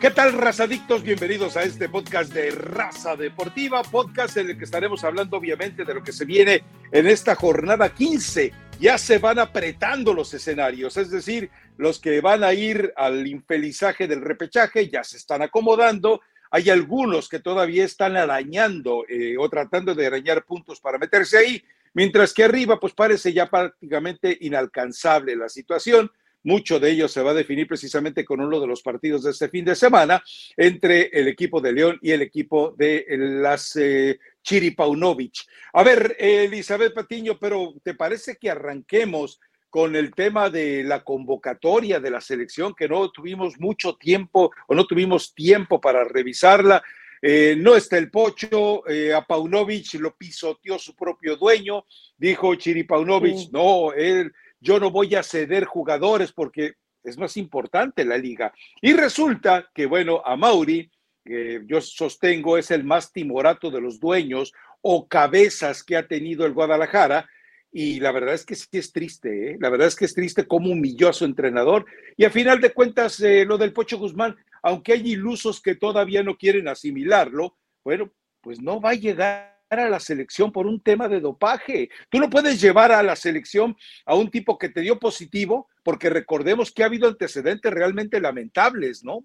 [0.00, 1.02] ¿Qué tal, razadictos?
[1.02, 5.92] Bienvenidos a este podcast de Raza Deportiva, podcast en el que estaremos hablando obviamente de
[5.92, 8.50] lo que se viene en esta jornada 15.
[8.80, 14.08] Ya se van apretando los escenarios, es decir, los que van a ir al infelizaje
[14.08, 16.22] del repechaje ya se están acomodando.
[16.50, 21.62] Hay algunos que todavía están arañando eh, o tratando de arañar puntos para meterse ahí,
[21.92, 26.10] mientras que arriba pues parece ya prácticamente inalcanzable la situación.
[26.42, 29.48] Mucho de ello se va a definir precisamente con uno de los partidos de este
[29.48, 30.22] fin de semana
[30.56, 35.34] entre el equipo de León y el equipo de las eh, Chiripaunovic.
[35.74, 42.00] A ver, Elizabeth Patiño, pero ¿te parece que arranquemos con el tema de la convocatoria
[42.00, 46.82] de la selección, que no tuvimos mucho tiempo o no tuvimos tiempo para revisarla?
[47.22, 51.84] Eh, no está el pocho, eh, a Paunovic lo pisoteó su propio dueño,
[52.16, 58.18] dijo Chiripaunovic, no, él yo no voy a ceder jugadores porque es más importante la
[58.18, 58.52] liga.
[58.80, 60.90] Y resulta que, bueno, a Mauri,
[61.24, 64.52] yo sostengo, es el más timorato de los dueños
[64.82, 67.28] o cabezas que ha tenido el Guadalajara.
[67.72, 69.56] Y la verdad es que sí es triste, ¿eh?
[69.60, 71.86] la verdad es que es triste cómo humilló a su entrenador.
[72.16, 76.24] Y a final de cuentas, eh, lo del Pocho Guzmán, aunque hay ilusos que todavía
[76.24, 81.08] no quieren asimilarlo, bueno, pues no va a llegar a la selección por un tema
[81.08, 81.90] de dopaje.
[82.08, 86.10] Tú no puedes llevar a la selección a un tipo que te dio positivo, porque
[86.10, 89.24] recordemos que ha habido antecedentes realmente lamentables, ¿no?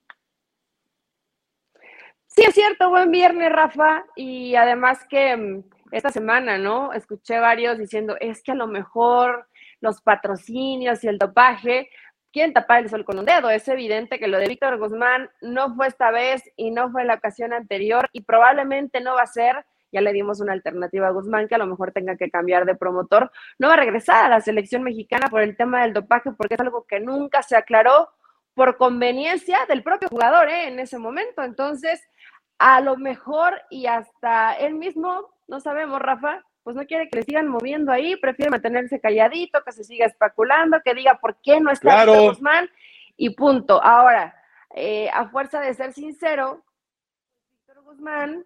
[2.28, 6.94] Sí, es cierto, buen viernes, Rafa, y además que mm, esta semana, ¿no?
[6.94, 9.48] Escuché varios diciendo, es que a lo mejor
[9.80, 11.90] los patrocinios y el dopaje
[12.32, 13.50] quieren tapar el sol con un dedo.
[13.50, 17.16] Es evidente que lo de Víctor Guzmán no fue esta vez y no fue la
[17.16, 21.48] ocasión anterior y probablemente no va a ser ya le dimos una alternativa a Guzmán
[21.48, 24.42] que a lo mejor tenga que cambiar de promotor, no va a regresar a la
[24.42, 28.10] selección mexicana por el tema del dopaje porque es algo que nunca se aclaró
[28.54, 30.68] por conveniencia del propio jugador ¿eh?
[30.68, 31.44] en ese momento.
[31.44, 32.02] Entonces,
[32.58, 37.24] a lo mejor y hasta él mismo, no sabemos, Rafa, pues no quiere que le
[37.24, 41.70] sigan moviendo ahí, prefiere mantenerse calladito, que se siga especulando, que diga por qué no
[41.72, 42.70] está Guzmán
[43.18, 43.82] y punto.
[43.84, 44.34] Ahora,
[44.74, 46.64] eh, a fuerza de ser sincero,
[47.52, 48.46] Víctor Guzmán,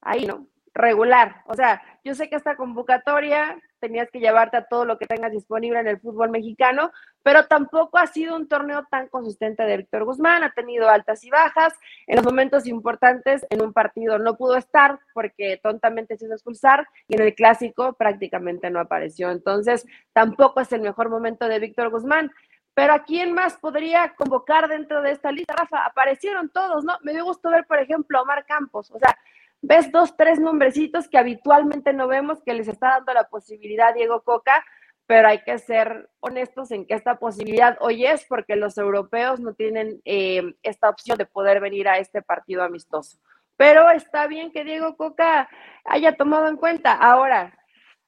[0.00, 1.42] ahí no, regular.
[1.46, 5.32] O sea, yo sé que esta convocatoria tenías que llevarte a todo lo que tengas
[5.32, 6.92] disponible en el fútbol mexicano,
[7.22, 11.30] pero tampoco ha sido un torneo tan consistente de Víctor Guzmán, ha tenido altas y
[11.30, 11.72] bajas,
[12.06, 16.86] en los momentos importantes en un partido no pudo estar porque tontamente se hizo expulsar
[17.08, 21.90] y en el clásico prácticamente no apareció, entonces tampoco es el mejor momento de Víctor
[21.90, 22.30] Guzmán.
[22.74, 25.86] Pero ¿a quién más podría convocar dentro de esta lista, Rafa?
[25.86, 26.98] Aparecieron todos, ¿no?
[27.00, 28.90] Me dio gusto ver, por ejemplo, a Omar Campos.
[28.90, 29.16] O sea,
[29.62, 34.22] ves dos, tres nombrecitos que habitualmente no vemos que les está dando la posibilidad Diego
[34.22, 34.64] Coca,
[35.06, 39.54] pero hay que ser honestos en que esta posibilidad hoy es porque los europeos no
[39.54, 43.18] tienen eh, esta opción de poder venir a este partido amistoso.
[43.56, 45.48] Pero está bien que Diego Coca
[45.84, 46.92] haya tomado en cuenta.
[46.92, 47.56] Ahora,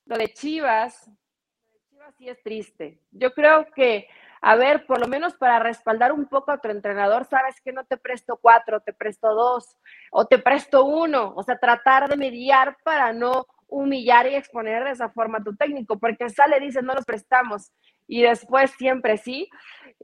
[0.04, 3.00] lo de Chivas, lo de Chivas sí es triste.
[3.12, 4.08] Yo creo que
[4.40, 7.84] a ver, por lo menos para respaldar un poco a tu entrenador, sabes que no
[7.84, 9.76] te presto cuatro, te presto dos
[10.10, 14.92] o te presto uno, o sea, tratar de mediar para no humillar y exponer de
[14.92, 17.72] esa forma a tu técnico, porque sale, dice, no los prestamos
[18.06, 19.48] y después siempre sí,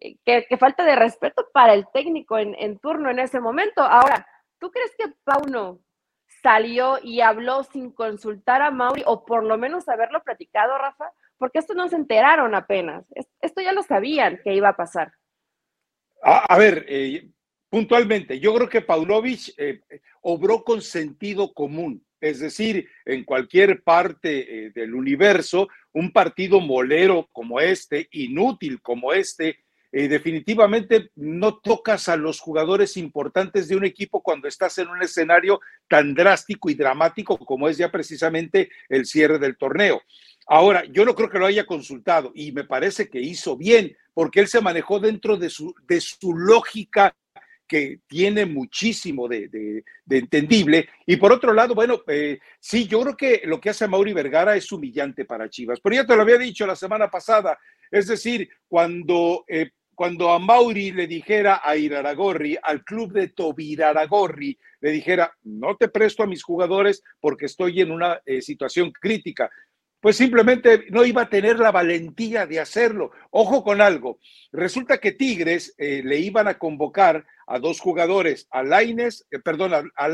[0.00, 3.82] eh, que, falta de respeto para el técnico en, en turno en ese momento.
[3.82, 4.26] Ahora,
[4.58, 5.80] ¿tú crees que Pauno
[6.42, 11.10] salió y habló sin consultar a Mauri o por lo menos haberlo platicado, Rafa?
[11.38, 13.04] Porque esto no se enteraron apenas,
[13.40, 15.12] esto ya lo sabían que iba a pasar.
[16.22, 17.28] A, ver, eh,
[17.68, 19.80] puntualmente, yo creo que Paunovic eh,
[20.22, 27.28] obró con sentido común, es decir, en cualquier parte eh, del universo, un partido molero
[27.32, 29.63] como este, inútil como este,
[30.08, 35.60] definitivamente no tocas a los jugadores importantes de un equipo cuando estás en un escenario
[35.88, 40.02] tan drástico y dramático como es ya precisamente el cierre del torneo.
[40.46, 44.40] Ahora, yo no creo que lo haya consultado y me parece que hizo bien, porque
[44.40, 47.14] él se manejó dentro de su, de su lógica
[47.66, 50.88] que tiene muchísimo de, entendible.
[51.06, 54.54] Y por otro lado, bueno, eh, sí, yo creo que lo que hace Mauri Vergara
[54.56, 57.58] es humillante para Chivas, pero ya te lo había dicho la semana pasada,
[57.90, 64.58] es decir, cuando, eh, cuando a Mauri le dijera a Iraragorri, al club de Tobiraragorri,
[64.80, 69.50] le dijera, no te presto a mis jugadores porque estoy en una eh, situación crítica,
[70.00, 73.12] pues simplemente no iba a tener la valentía de hacerlo.
[73.30, 74.18] Ojo con algo,
[74.52, 79.10] resulta que Tigres eh, le iban a convocar a dos jugadores, a eh,
[79.42, 80.08] perdón, a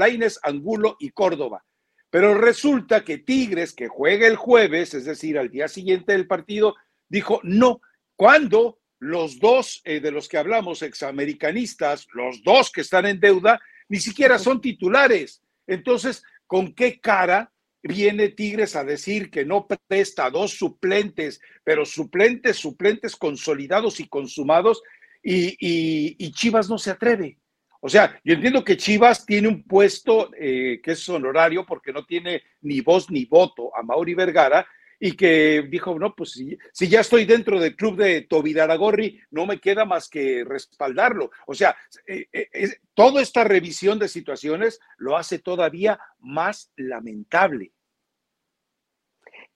[0.45, 1.65] Angulo y Córdoba.
[2.11, 6.75] Pero resulta que Tigres, que juega el jueves, es decir, al día siguiente del partido,
[7.09, 7.81] dijo, no,
[8.17, 8.80] ¿cuándo?
[9.01, 13.99] Los dos eh, de los que hablamos, examericanistas, los dos que están en deuda, ni
[13.99, 15.43] siquiera son titulares.
[15.67, 17.51] Entonces, ¿con qué cara
[17.83, 24.83] viene Tigres a decir que no presta dos suplentes, pero suplentes, suplentes consolidados y consumados,
[25.23, 27.39] y, Chivas no se atreve?
[27.81, 32.05] O sea, yo entiendo que Chivas tiene un puesto eh, que es honorario porque no
[32.05, 34.67] tiene ni voz ni voto a Mauri Vergara,
[35.03, 39.47] y que dijo, no, pues si, si, ya estoy dentro del club de Tobidaragorri, no
[39.47, 41.31] me queda más que respaldarlo.
[41.47, 41.75] O sea,
[42.07, 47.73] eh, eh, toda esta revisión de situaciones lo hace todavía más lamentable.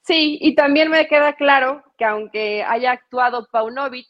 [0.00, 4.08] Sí, y también me queda claro que aunque haya actuado Paunovic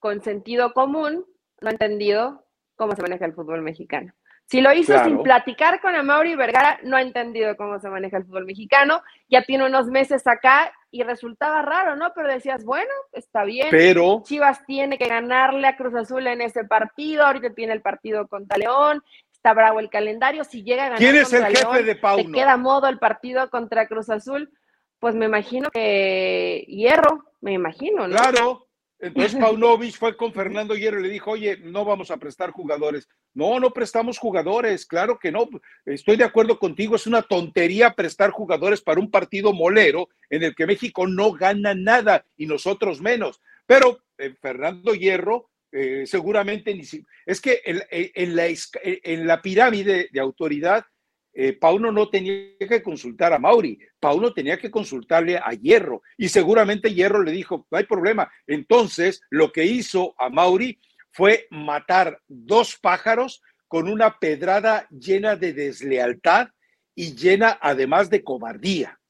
[0.00, 1.24] con sentido común,
[1.60, 4.12] no ha entendido cómo se maneja el fútbol mexicano.
[4.46, 8.24] Si lo hizo sin platicar con Amaury Vergara, no ha entendido cómo se maneja el
[8.24, 9.02] fútbol mexicano.
[9.28, 12.12] Ya tiene unos meses acá y resultaba raro, ¿no?
[12.14, 13.68] Pero decías, bueno, está bien.
[13.70, 17.24] Pero Chivas tiene que ganarle a Cruz Azul en ese partido.
[17.24, 19.02] Ahorita tiene el partido contra León.
[19.32, 20.44] Está bravo el calendario.
[20.44, 22.24] Si llega a ganar ¿Quién es el jefe de Pauno?
[22.24, 24.50] Te queda modo el partido contra Cruz Azul.
[24.98, 28.16] Pues me imagino que Hierro, me imagino, ¿no?
[28.16, 28.63] Claro,
[29.04, 33.06] entonces Paunovic fue con Fernando Hierro y le dijo, oye, no vamos a prestar jugadores.
[33.34, 35.48] No, no prestamos jugadores, claro que no.
[35.84, 40.54] Estoy de acuerdo contigo, es una tontería prestar jugadores para un partido molero en el
[40.54, 43.42] que México no gana nada y nosotros menos.
[43.66, 46.82] Pero eh, Fernando Hierro eh, seguramente ni
[47.26, 50.86] es que en, la, en la pirámide de autoridad
[51.34, 56.28] eh, Pauno no tenía que consultar a Mauri, Pauno tenía que consultarle a Hierro y
[56.28, 58.30] seguramente Hierro le dijo, no hay problema.
[58.46, 65.52] Entonces, lo que hizo a Mauri fue matar dos pájaros con una pedrada llena de
[65.52, 66.48] deslealtad
[66.94, 69.00] y llena además de cobardía.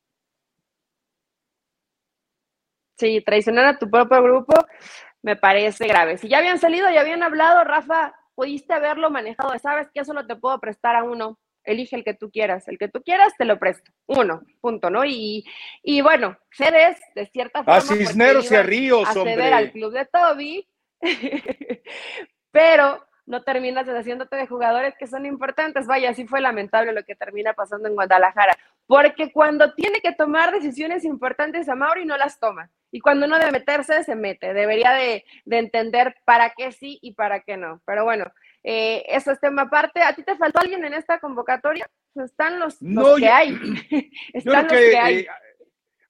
[2.96, 4.54] Sí, traicionar a tu propio grupo
[5.20, 6.16] me parece grave.
[6.16, 9.58] Si ya habían salido, ya habían hablado, Rafa, pudiste haberlo manejado.
[9.58, 12.78] Sabes que eso no te puedo prestar a uno elige el que tú quieras, el
[12.78, 15.04] que tú quieras te lo presto, uno, punto, ¿no?
[15.04, 15.44] Y,
[15.82, 17.76] y bueno, cedes de cierta forma.
[17.76, 20.68] A Cisneros y a Ríos, a ceder al club de Toby,
[22.50, 25.86] pero no terminas deshaciéndote de jugadores que son importantes.
[25.86, 28.56] Vaya, así fue lamentable lo que termina pasando en Guadalajara,
[28.86, 32.70] porque cuando tiene que tomar decisiones importantes a Mauri no las toma.
[32.90, 34.54] Y cuando no debe meterse, se mete.
[34.54, 37.80] Debería de, de entender para qué sí y para qué no.
[37.86, 38.26] Pero bueno,
[38.64, 40.02] eh, eso es tema aparte.
[40.02, 41.88] ¿A ti te faltó alguien en esta convocatoria?
[42.14, 42.78] Están los,
[43.18, 43.58] que hay.
[44.32, 45.18] Están los que, hay.
[45.18, 45.26] Eh,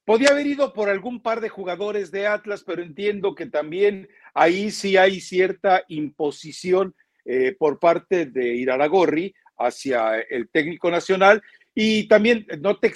[0.05, 4.71] podía haber ido por algún par de jugadores de Atlas, pero entiendo que también ahí
[4.71, 11.41] sí hay cierta imposición eh, por parte de Iraragorri hacia el técnico nacional
[11.73, 12.93] y también no te,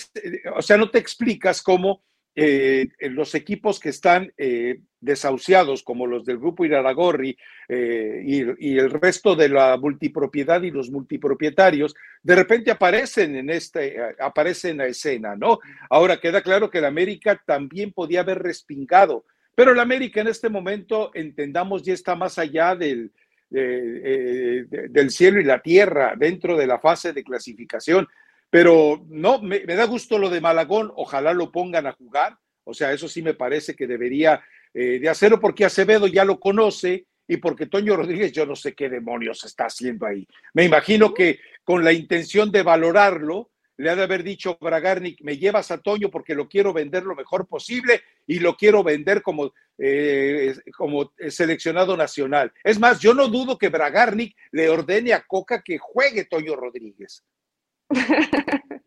[0.56, 2.04] o sea, no te explicas cómo
[2.42, 7.38] eh, los equipos que están eh, desahuciados, como los del grupo Iraragorri
[7.68, 13.98] eh, y, el resto de la multipropiedad y los multipropietarios, de repente aparecen en este,
[14.20, 15.60] aparecen a escena, ¿no?
[15.90, 20.48] Ahora queda claro que la América también podía haber respingado, pero la América en este
[20.48, 23.12] momento, entendamos, ya está más allá del,
[23.50, 28.08] del cielo y la tierra dentro de la fase de clasificación.
[28.50, 32.92] Pero no, me, da gusto lo de Malagón, ojalá lo pongan a jugar, o sea,
[32.94, 34.44] eso sí me parece que debería
[34.74, 38.74] eh, de hacerlo porque Acevedo ya lo conoce y porque Toño Rodríguez yo no sé
[38.74, 40.28] qué demonios está haciendo ahí.
[40.54, 45.38] Me imagino que con la intención de valorarlo, le ha de haber dicho Bragarnik, me
[45.38, 49.54] llevas a Toño porque lo quiero vender lo mejor posible y lo quiero vender como,
[49.78, 52.52] eh, como seleccionado nacional.
[52.64, 57.24] Es más, yo no dudo que Bragarnik le ordene a Coca que juegue Toño Rodríguez.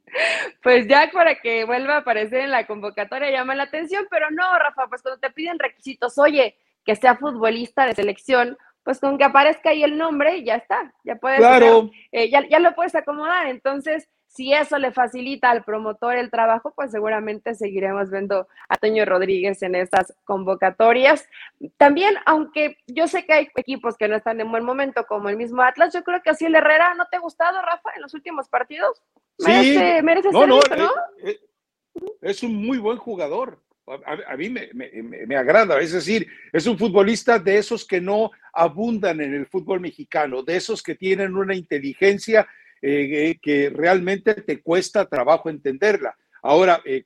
[0.62, 4.58] pues ya para que vuelva a aparecer en la convocatoria llama la atención, pero no,
[4.58, 9.24] Rafa, pues cuando te piden requisitos, oye, que sea futbolista de selección, pues con que
[9.24, 11.90] aparezca ahí el nombre, ya está, ya puedes, claro.
[12.10, 13.46] Eh, ya, ya lo puedes acomodar.
[13.46, 19.04] Entonces, si eso le facilita al promotor el trabajo, pues seguramente seguiremos viendo a Toño
[19.04, 21.28] Rodríguez en estas convocatorias.
[21.76, 25.36] También, aunque yo sé que hay equipos que no están en buen momento, como el
[25.36, 28.14] mismo Atlas, yo creo que así el Herrera, ¿no te ha gustado, Rafa, en los
[28.14, 29.02] últimos partidos?
[29.38, 30.02] Merece, sí.
[30.02, 30.90] merece no, ser no, ¿no?
[31.22, 31.38] Eh,
[31.94, 33.60] eh, es un muy buen jugador.
[34.06, 34.90] A, mí me, me,
[35.26, 39.80] me, agrada, es decir, es un futbolista de esos que no abundan en el fútbol
[39.80, 42.48] mexicano, de esos que tienen una inteligencia
[42.82, 46.16] eh, que realmente te cuesta trabajo entenderla.
[46.42, 47.04] Ahora, eh,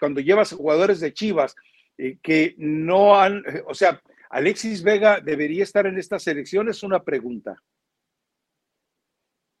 [0.00, 1.54] cuando llevas jugadores de Chivas
[1.98, 7.02] eh, que no han, o sea, Alexis Vega debería estar en esta selección, es una
[7.02, 7.56] pregunta.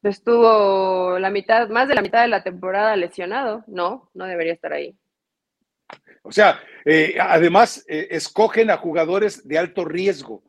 [0.02, 3.64] Estuvo la mitad, más de la mitad de la temporada lesionado.
[3.66, 4.96] No, no debería estar ahí.
[6.22, 10.44] O sea, eh, además eh, escogen a jugadores de alto riesgo.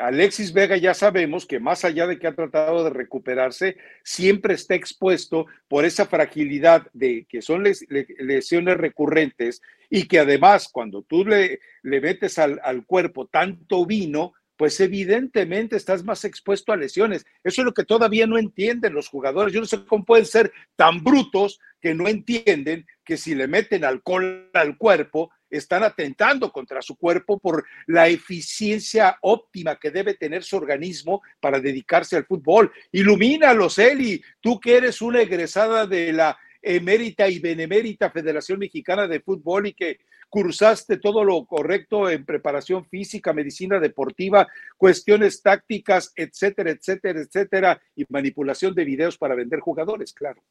[0.00, 4.74] Alexis Vega ya sabemos que más allá de que ha tratado de recuperarse, siempre está
[4.74, 9.60] expuesto por esa fragilidad de que son lesiones recurrentes
[9.90, 15.76] y que además cuando tú le, le metes al, al cuerpo tanto vino, pues evidentemente
[15.76, 17.26] estás más expuesto a lesiones.
[17.42, 19.52] Eso es lo que todavía no entienden los jugadores.
[19.52, 23.84] Yo no sé cómo pueden ser tan brutos que no entienden que si le meten
[23.84, 30.42] alcohol al cuerpo, están atentando contra su cuerpo por la eficiencia óptima que debe tener
[30.42, 32.72] su organismo para dedicarse al fútbol.
[32.92, 39.20] Ilumínalos, Eli, tú que eres una egresada de la emérita y benemérita Federación Mexicana de
[39.20, 46.70] Fútbol y que cursaste todo lo correcto en preparación física, medicina deportiva, cuestiones tácticas, etcétera,
[46.70, 50.42] etcétera, etcétera, y manipulación de videos para vender jugadores, claro.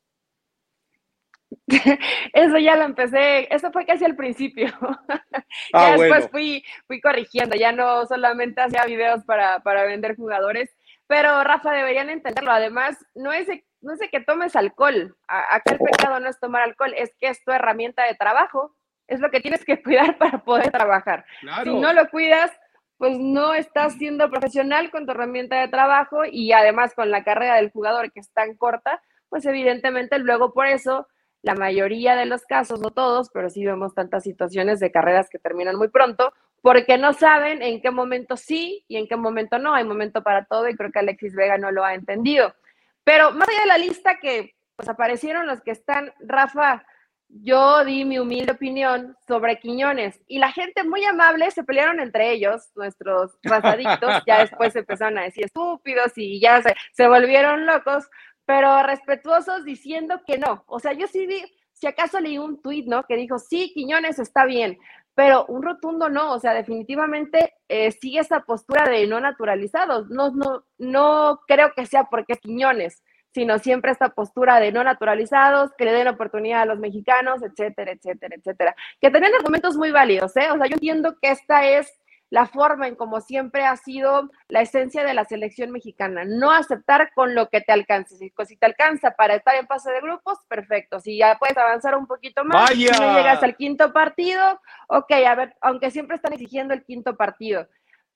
[2.34, 4.68] Eso ya lo empecé, eso fue casi al principio.
[5.72, 10.76] Ah, ya después fui, fui corrigiendo, ya no solamente hacía videos para, para vender jugadores,
[11.06, 12.52] pero Rafa, deberían entenderlo.
[12.52, 13.48] Además, no es,
[13.82, 15.16] no es que tomes alcohol.
[15.28, 18.76] Acá el pecado no es tomar alcohol, es que es tu herramienta de trabajo
[19.08, 21.26] es lo que tienes que cuidar para poder trabajar.
[21.64, 22.52] Si no lo cuidas,
[22.98, 27.56] pues no estás siendo profesional con tu herramienta de trabajo y además con la carrera
[27.56, 31.08] del jugador que es tan corta, pues evidentemente luego por eso
[31.44, 35.38] la mayoría de los casos, no todos, pero sí vemos tantas situaciones de carreras que
[35.38, 39.76] terminan muy pronto, porque no saben en qué momento sí y en qué momento no.
[39.76, 42.56] Hay momento para todo y creo que Alexis Vega no lo ha entendido.
[43.04, 46.86] Pero más allá de la lista que pues aparecieron los que están, Rafa,
[47.28, 52.32] yo di mi humilde opinión sobre Quiñones y la gente muy amable se pelearon entre
[52.32, 58.10] ellos, nuestros razadictos, ya después empezaron a decir estúpidos y ya se, se, volvieron locos,
[58.46, 60.64] pero respetuosos diciendo que no.
[60.68, 63.04] O sea, yo sí vi, si acaso leí un tuit, ¿no?
[63.04, 64.78] Que dijo, sí, Quiñones está bien,
[65.16, 70.10] pero un rotundo no, o sea, definitivamente eh, sigue esa postura de no naturalizados.
[70.10, 74.84] No, no, no creo que sea porque es Quiñones sino siempre esta postura de no
[74.84, 78.76] naturalizados, que le den oportunidad a los mexicanos, etcétera, etcétera, etcétera.
[79.02, 80.52] Que tenían argumentos muy válidos, ¿eh?
[80.52, 81.92] O sea, yo entiendo que esta es
[82.34, 87.14] la forma en como siempre ha sido la esencia de la selección mexicana, no aceptar
[87.14, 88.18] con lo que te alcance.
[88.18, 91.00] Si, si te alcanza para estar en fase de grupos, perfecto.
[91.00, 95.36] Si ya puedes avanzar un poquito más, si no llegas al quinto partido, ok, a
[95.36, 97.68] ver, aunque siempre están exigiendo el quinto partido.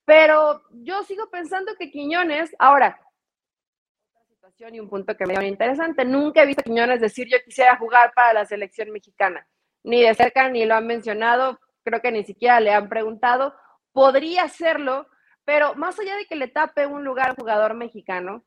[0.03, 2.99] Pero yo sigo pensando que Quiñones, ahora,
[4.57, 6.05] y un punto que me dio interesante.
[6.05, 9.47] Nunca he visto a Quiñones decir yo quisiera jugar para la selección mexicana.
[9.83, 13.53] Ni de cerca ni lo han mencionado, creo que ni siquiera le han preguntado.
[13.97, 15.07] Podría hacerlo,
[15.43, 18.43] pero más allá de que le tape un lugar al jugador mexicano,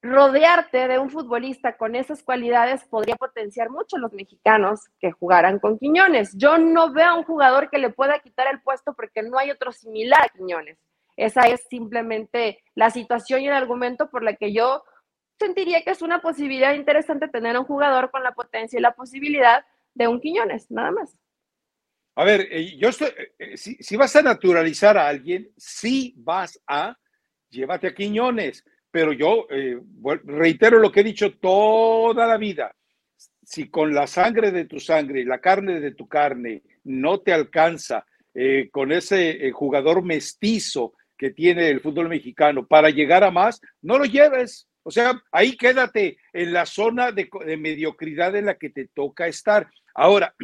[0.00, 5.58] rodearte de un futbolista con esas cualidades podría potenciar mucho a los mexicanos que jugaran
[5.58, 6.36] con Quiñones.
[6.36, 9.50] Yo no veo a un jugador que le pueda quitar el puesto porque no hay
[9.50, 10.78] otro similar a Quiñones.
[11.16, 14.84] Esa es simplemente la situación y el argumento por la que yo
[15.36, 19.66] sentiría que es una posibilidad interesante tener un jugador con la potencia y la posibilidad
[19.94, 21.18] de un Quiñones, nada más.
[22.18, 26.58] A ver, eh, yo estoy, eh, eh, si, vas a naturalizar a alguien, sí vas
[26.66, 26.96] a,
[27.50, 29.46] llévate a Quiñones, pero yo
[30.24, 32.74] reitero lo que he dicho toda la vida.
[33.42, 38.06] Si con la sangre de tu sangre la carne de tu carne no te alcanza
[38.72, 44.06] con ese jugador mestizo que tiene el fútbol mexicano para llegar a más, no lo
[44.06, 49.26] lleves, o sea, ahí quédate en la zona de, mediocridad en la que te toca
[49.26, 49.68] estar.
[49.94, 50.34] Ahora,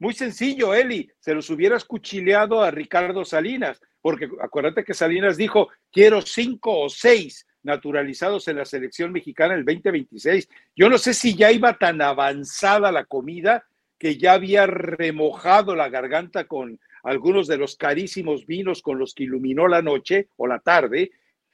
[0.00, 5.68] muy sencillo, Eli, se los hubieras cuchileado a Ricardo Salinas, porque acuérdate que Salinas dijo,
[5.92, 10.48] quiero cinco o seis naturalizados en la selección mexicana el 2026.
[10.74, 13.66] Yo no sé si ya iba tan avanzada la comida
[13.98, 19.24] que ya había remojado la garganta con algunos de los carísimos vinos con los que
[19.24, 21.10] iluminó la noche o la tarde,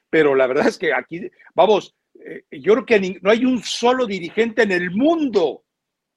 [0.09, 1.93] pero la verdad es que aquí, vamos,
[2.25, 5.65] eh, yo creo que no hay un solo dirigente en el mundo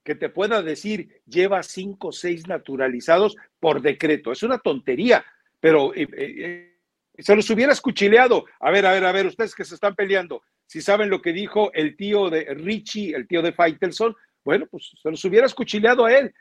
[0.05, 4.33] que te pueda decir lleva cinco o seis naturalizados por decreto.
[4.33, 5.25] Es una tontería,
[5.61, 6.79] pero eh, eh,
[7.19, 8.45] se los hubiera escuchileado.
[8.61, 11.33] A ver, a ver, a ver, ustedes que se están peleando, si saben lo que
[11.33, 16.07] dijo el tío de Richie, el tío de Faitelson, bueno, pues se los hubiera escuchileado
[16.07, 16.33] a él.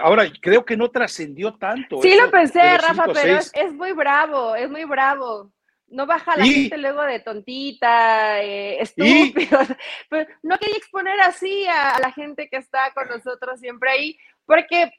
[0.00, 2.02] Ahora, creo que no trascendió tanto.
[2.02, 5.50] Sí, lo pensé, Rafa, pero es muy bravo, es muy bravo
[5.90, 9.58] no baja la gente luego de tontita, eh, estúpido.
[10.08, 14.92] Pues, no quería exponer así a, la gente que está con nosotros siempre ahí, porque,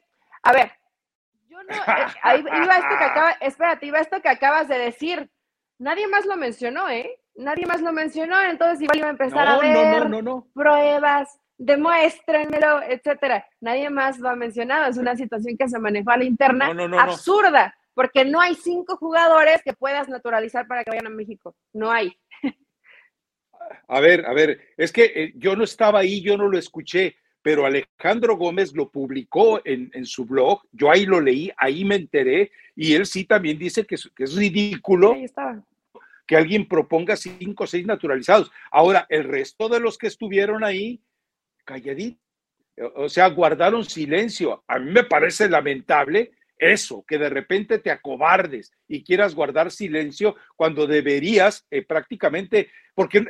[0.43, 0.72] a ver,
[1.48, 5.29] yo no, eh, ahí iba esto que acaba, espérate, iba esto que acabas de decir.
[5.77, 7.19] Nadie más lo mencionó, ¿eh?
[7.36, 10.10] Nadie más lo mencionó, entonces igual iba a empezar a ver
[10.53, 13.46] pruebas demuéstrenmelo, etcétera.
[13.60, 14.89] Nadie más lo ha mencionado.
[14.89, 19.62] Es una situación que se manejó a la interna absurda, porque no hay cinco jugadores
[19.62, 21.53] que puedas naturalizar para que vayan a México.
[21.74, 22.18] No hay.
[23.89, 27.18] A ver, a ver, es que eh, yo no estaba ahí, yo no lo escuché,
[27.41, 32.53] pero Alejandro Gómez lo publicó en, su blog, yo ahí lo leí, ahí me enteré,
[32.74, 35.18] y él sí también dice que es, que es ridículo
[36.25, 38.50] que alguien proponga cinco o seis naturalizados.
[38.72, 41.01] Ahora, el resto de los que estuvieron ahí,
[41.65, 42.22] calladito,
[42.96, 44.63] o sea, guardaron silencio.
[44.70, 50.36] A mí me parece lamentable eso, que de repente te acobardes y quieras guardar silencio
[50.56, 53.25] cuando deberías eh, prácticamente, porque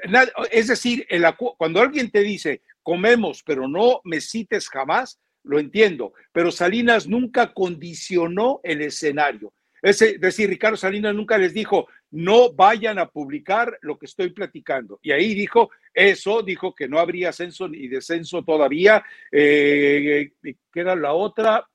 [0.51, 1.23] es decir, el,
[1.57, 7.53] cuando alguien te dice, comemos, pero no me cites jamás, lo entiendo, pero Salinas nunca
[7.53, 9.53] condicionó el escenario.
[9.81, 14.99] Es decir, Ricardo Salinas nunca les dijo, no vayan a publicar lo que estoy platicando.
[15.01, 19.03] Y ahí dijo eso, dijo que no habría ascenso ni descenso todavía.
[19.31, 21.65] Eh, ¿Qué era la otra?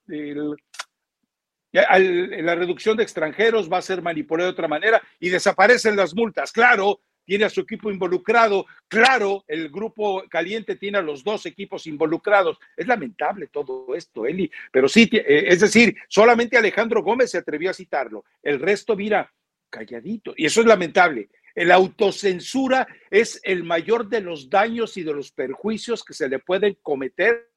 [1.75, 6.53] La reducción de extranjeros va a ser manipulada de otra manera y desaparecen las multas.
[6.53, 8.67] Claro, tiene a su equipo involucrado.
[8.89, 12.59] Claro, el grupo caliente tiene a los dos equipos involucrados.
[12.77, 17.71] Es lamentable todo esto, Eli, pero sí, eh, es decir, solamente Alejandro Gómez se atrevió
[17.71, 18.25] a citarlo.
[18.43, 19.33] El resto, mira,
[19.71, 20.35] calladito.
[20.37, 21.29] Y eso es lamentable.
[21.57, 26.41] La autocensura es el mayor de los daños y de los perjuicios que se le
[26.41, 27.49] pueden cometer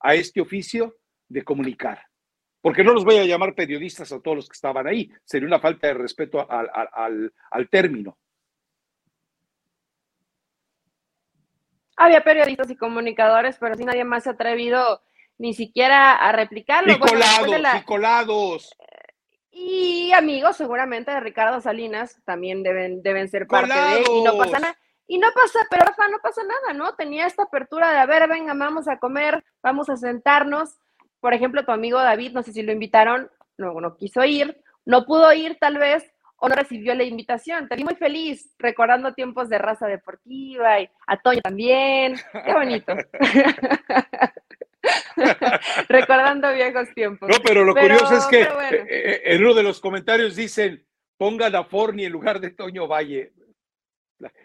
[0.00, 0.96] a este oficio
[1.28, 2.07] de comunicar.
[2.60, 5.10] Porque no los voy a llamar periodistas a todos los que estaban ahí.
[5.24, 8.18] Sería una falta de respeto al, al término.
[11.96, 15.02] Había periodistas y comunicadores, pero sí nadie más se ha atrevido
[15.38, 16.92] ni siquiera a replicarlo.
[16.92, 18.76] Y colados, y colados.
[19.50, 24.58] Y amigos, seguramente, de Ricardo Salinas también deben, deben ser parte de y no pasa
[24.58, 24.78] nada.
[25.06, 26.94] Y no pasa, pero Rafa, no pasa nada, ¿no?
[26.94, 30.78] Tenía esta apertura de, a ver, venga, vamos a comer, vamos a sentarnos.
[31.20, 35.04] Por ejemplo, tu amigo David, no sé si lo invitaron, no, no quiso ir, no
[35.04, 37.68] pudo ir tal vez, o no recibió la invitación.
[37.68, 42.16] Te vi muy feliz recordando tiempos de raza deportiva y a Toño también.
[42.44, 42.94] Qué bonito.
[45.88, 47.28] recordando viejos tiempos.
[47.28, 51.56] No, pero lo curioso es que eh, eh, en uno de los comentarios dicen, pongan
[51.56, 53.32] a Forni en lugar de Toño Valle.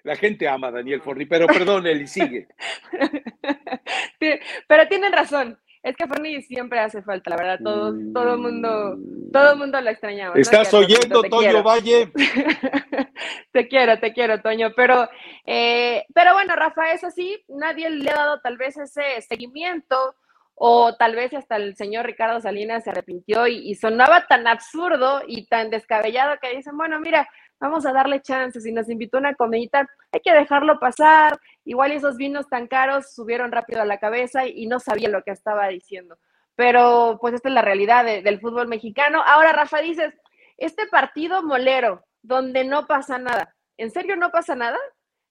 [0.03, 2.47] La, gente ama a Daniel Forni, pero perdón, él sigue.
[4.67, 5.59] pero tienen razón.
[5.83, 8.97] Es que Forni siempre hace falta, la verdad, todo, todo mundo,
[9.33, 10.33] todo mundo lo extrañaba.
[10.35, 12.09] ¿Estás oyendo, Toño Valle?
[13.51, 14.71] te quiero, te quiero, Toño.
[14.77, 15.09] Pero,
[15.45, 20.15] eh, pero bueno, Rafa, es así, nadie le ha dado tal vez ese seguimiento,
[20.55, 25.21] o tal vez hasta el señor Ricardo Salinas se arrepintió y, y sonaba tan absurdo
[25.27, 27.27] y tan descabellado que dicen, bueno, mira,
[27.63, 32.17] vamos a darle chance, si nos invitó una comidita, hay que dejarlo pasar, igual esos
[32.17, 36.17] vinos tan caros subieron rápido a la cabeza y, no sabía lo que estaba diciendo.
[36.55, 39.23] Pero pues esta es la realidad del fútbol mexicano.
[39.25, 40.13] Ahora, Rafa, dices,
[40.57, 44.77] este partido molero, donde no pasa nada, ¿en serio no pasa nada?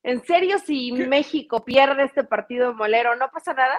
[0.03, 3.79] ¿En serio si México pierde este partido molero, no pasa nada?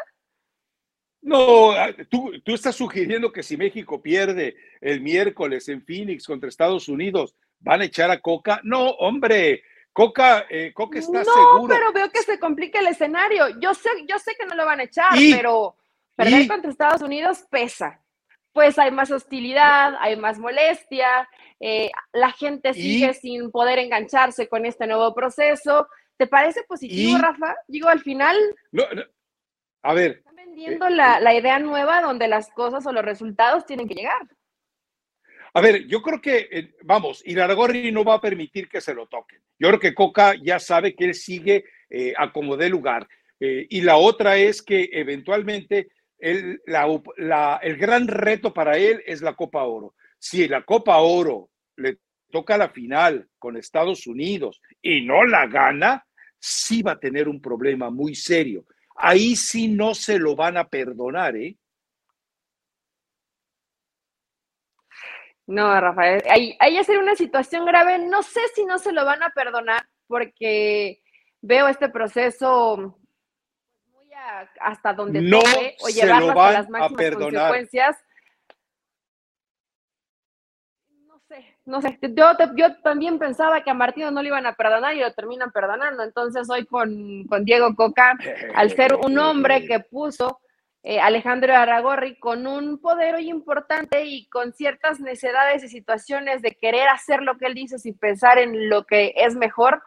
[1.21, 6.49] No, ah, tú, tú, estás sugiriendo que si México pierde el miércoles en Phoenix contra
[6.49, 8.59] Estados Unidos, van a echar a Coca.
[8.63, 11.63] No, hombre, Coca, eh, Coca está seguro.
[11.63, 13.59] No, pero veo que se complica el escenario.
[13.59, 15.75] Yo sé, yo sé que no lo van a echar, pero
[16.15, 17.99] perder contra Estados Unidos pesa.
[18.51, 21.27] Pues hay más hostilidad, hay más molestia,
[21.59, 25.87] eh, la gente sigue sin poder engancharse con este nuevo proceso.
[26.17, 27.55] ¿Te parece positivo, Rafa?
[27.67, 28.37] Digo, al final.
[28.71, 28.83] No,
[29.81, 30.17] A ver.
[30.17, 34.21] Están vendiendo la, la idea nueva donde las cosas o los resultados tienen que llegar.
[35.55, 39.05] A ver, yo creo que, eh, vamos, Iraragorri no va a permitir que se lo
[39.05, 39.39] toquen.
[39.59, 43.07] Yo creo que Coca ya sabe que él sigue eh, a como dé lugar.
[43.39, 49.35] Eh, y la otra es que eventualmente el, el gran reto para él es la
[49.35, 49.93] Copa Oro.
[50.17, 51.97] Si la Copa Oro le
[52.31, 56.03] toca la final con Estados Unidos y no la gana,
[56.39, 58.65] sí va a tener un problema muy serio.
[58.95, 61.57] Ahí sí no se lo van a perdonar, ¿eh?
[65.45, 67.99] No, Rafael, ahí, ahí sería una situación grave.
[67.99, 71.01] No sé si no se lo van a perdonar porque
[71.41, 72.97] veo este proceso
[73.91, 74.07] muy
[74.59, 77.97] hasta donde no o llevarlo hasta las máximas consecuencias.
[81.05, 81.99] No sé, no sé.
[82.01, 85.51] Yo, yo también pensaba que a Martino no le iban a perdonar y lo terminan
[85.51, 86.03] perdonando.
[86.03, 88.17] Entonces hoy con, con Diego Coca,
[88.55, 90.39] al ser un hombre que puso
[90.83, 96.51] eh, Alejandro Aragorri con un poder hoy importante y con ciertas necesidades y situaciones de
[96.51, 99.81] querer hacer lo que él dice sin pensar en lo que es mejor,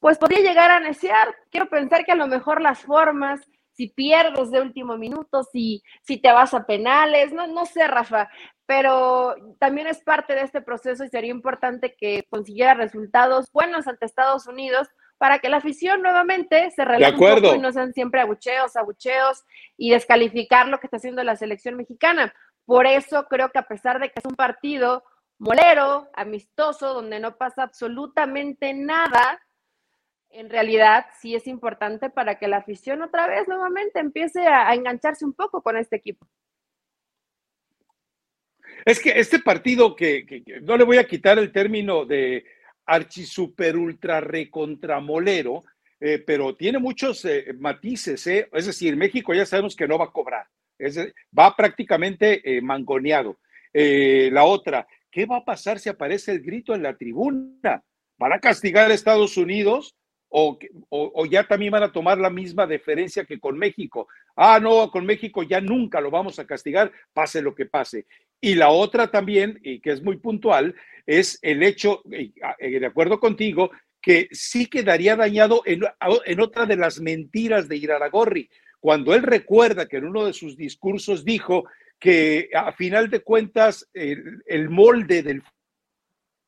[0.00, 1.34] pues podría llegar a necear.
[1.50, 3.40] Quiero pensar que a lo mejor las formas
[3.80, 8.28] si pierdes de último minuto, si, si te vas a penales, no, no sé, Rafa,
[8.66, 14.04] pero también es parte de este proceso y sería importante que consiguiera resultados buenos ante
[14.04, 14.88] Estados Unidos
[15.20, 19.44] para que la afición nuevamente se relaje un poco y no sean siempre abucheos, abucheos
[19.76, 22.32] y descalificar lo que está haciendo la selección mexicana.
[22.64, 25.04] Por eso creo que a pesar de que es un partido
[25.36, 29.38] molero, amistoso, donde no pasa absolutamente nada,
[30.30, 35.26] en realidad sí es importante para que la afición otra vez nuevamente empiece a, engancharse
[35.26, 36.26] un poco con este equipo.
[38.86, 42.42] Es que este partido que, no le voy a quitar el término de
[42.90, 45.64] archi super ultra recontramolero,
[46.00, 48.48] eh, pero tiene muchos eh, matices, eh.
[48.52, 50.46] es decir, México ya sabemos que no va a cobrar,
[51.38, 53.38] va prácticamente mangoneado.
[53.72, 57.82] la otra, ¿qué va a pasar si aparece el grito en la tribuna?
[58.18, 59.94] ¿Van a castigar a Estados Unidos?
[60.32, 60.58] O,
[60.90, 64.06] o, ya también van a tomar la misma deferencia que con México.
[64.36, 68.06] Ah, no, con México ya nunca lo vamos a castigar, pase lo que pase.
[68.40, 70.74] Y la otra también, y que es muy puntual,
[71.06, 77.68] es el hecho, de acuerdo contigo, que sí quedaría dañado en, otra de las mentiras
[77.68, 78.48] de Iraragorri,
[78.78, 81.64] cuando él recuerda que en uno de sus discursos dijo
[81.98, 85.42] que a final de cuentas el, el molde del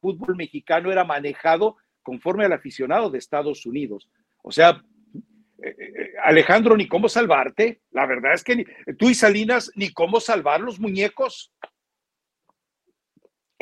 [0.00, 4.08] fútbol mexicano era manejado conforme al aficionado de Estados Unidos.
[4.42, 4.82] O sea,
[5.62, 7.82] eh, eh, Alejandro, ni cómo salvarte.
[7.92, 8.64] La verdad es que
[8.98, 11.52] tú y Salinas, ni cómo salvar los muñecos.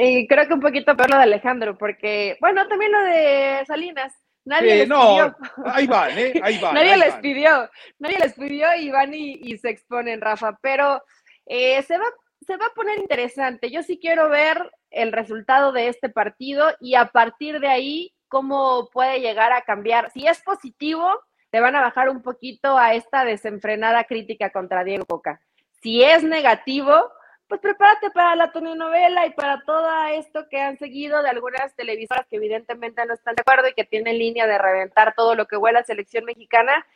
[0.02, 4.14] Y creo que un poquito peor lo de Alejandro, porque, bueno, también lo de Salinas.
[4.46, 5.36] Nadie les pidió.
[5.66, 6.40] Ahí van, ¿eh?
[6.42, 6.74] Ahí van.
[6.74, 10.58] nadie les pidió, nadie les pidió y van y, se exponen, Rafa.
[10.62, 11.02] Pero
[11.44, 12.06] eh, se, va,
[12.46, 13.70] se va a poner interesante.
[13.70, 18.88] Yo sí quiero ver el resultado de este partido y a partir de ahí, cómo
[18.90, 20.10] puede llegar a cambiar.
[20.12, 21.20] Si es positivo,
[21.52, 25.40] le van a bajar un poquito a esta desenfrenada crítica contra Diego Coca.
[25.82, 27.10] Si es negativo,
[27.50, 29.84] pues prepárate para la telenovela y para todo
[30.14, 33.82] esto que han seguido de algunas televisoras que evidentemente no están de acuerdo y que
[33.82, 36.86] tienen línea de reventar todo lo que huele a selección mexicana,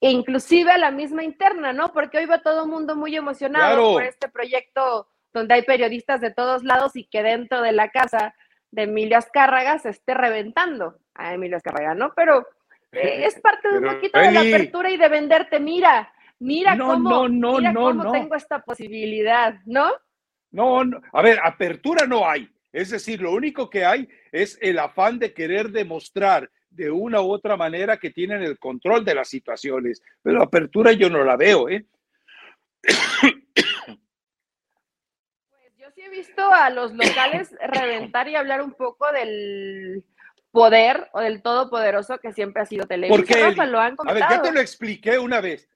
[0.00, 1.92] e inclusive a la misma interna, ¿no?
[1.92, 6.30] Porque hoy va todo el mundo muy emocionado por este proyecto donde hay periodistas de
[6.30, 8.36] todos lados y que dentro de la casa
[8.70, 12.12] de Emilio Azcárraga se esté reventando a Emilio Azcárraga, ¿no?
[12.14, 12.46] Pero
[12.92, 17.28] eh, es parte de un poquito de la apertura y de venderte, mira, mira cómo,
[17.28, 19.90] mira cómo tengo esta posibilidad, ¿no?
[20.54, 22.48] No, no, a ver, apertura no hay.
[22.72, 27.32] Es decir, lo único que hay es el afán de querer demostrar de una u
[27.32, 30.00] otra manera que tienen el control de las situaciones.
[30.22, 31.84] Pero apertura yo no la veo, ¿eh?
[32.82, 32.94] Pues
[35.76, 40.04] yo sí he visto a los locales reventar y hablar un poco del
[40.52, 43.16] poder o del todopoderoso que siempre ha sido Televisa.
[43.16, 44.24] Porque lo han comentado.
[44.24, 45.68] A ver, ya te lo expliqué una vez.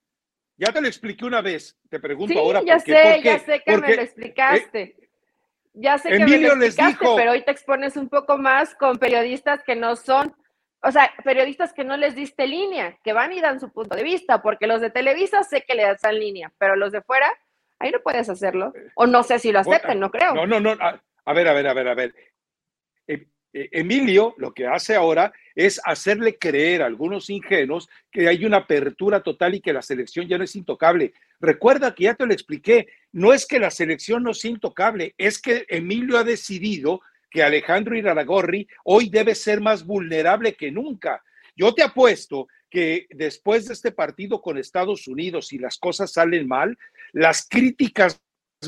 [0.59, 2.63] Ya te lo expliqué una vez, te pregunto ahora.
[2.65, 4.83] Ya sé, ya sé que me lo explicaste.
[4.83, 5.09] Eh,
[5.73, 9.63] ya sé que me lo explicaste, pero hoy te expones un poco más con periodistas
[9.63, 10.35] que no son,
[10.83, 14.03] o sea, periodistas que no les diste línea, que van y dan su punto de
[14.03, 17.33] vista, porque los de Televisa sé que le dan línea, pero los de fuera,
[17.79, 18.73] ahí no puedes hacerlo.
[18.97, 20.35] O no sé si lo acepten, no creo.
[20.35, 20.73] No, no, no.
[20.73, 22.15] A, ver, a ver, a ver, a ver.
[23.07, 28.45] Eh, eh, Emilio lo que hace ahora es hacerle creer a algunos ingenuos que hay
[28.45, 31.13] una apertura total y que la selección ya no es intocable.
[31.41, 35.41] Recuerda que ya te lo expliqué, no es que la selección no sea intocable, es
[35.43, 41.25] que Emilio ha decidido que Alejandro Iraragorri hoy debe ser más vulnerable que nunca.
[41.57, 46.47] Yo te apuesto que después de este partido con Estados Unidos, si las cosas salen
[46.47, 46.79] mal,
[47.11, 48.21] las críticas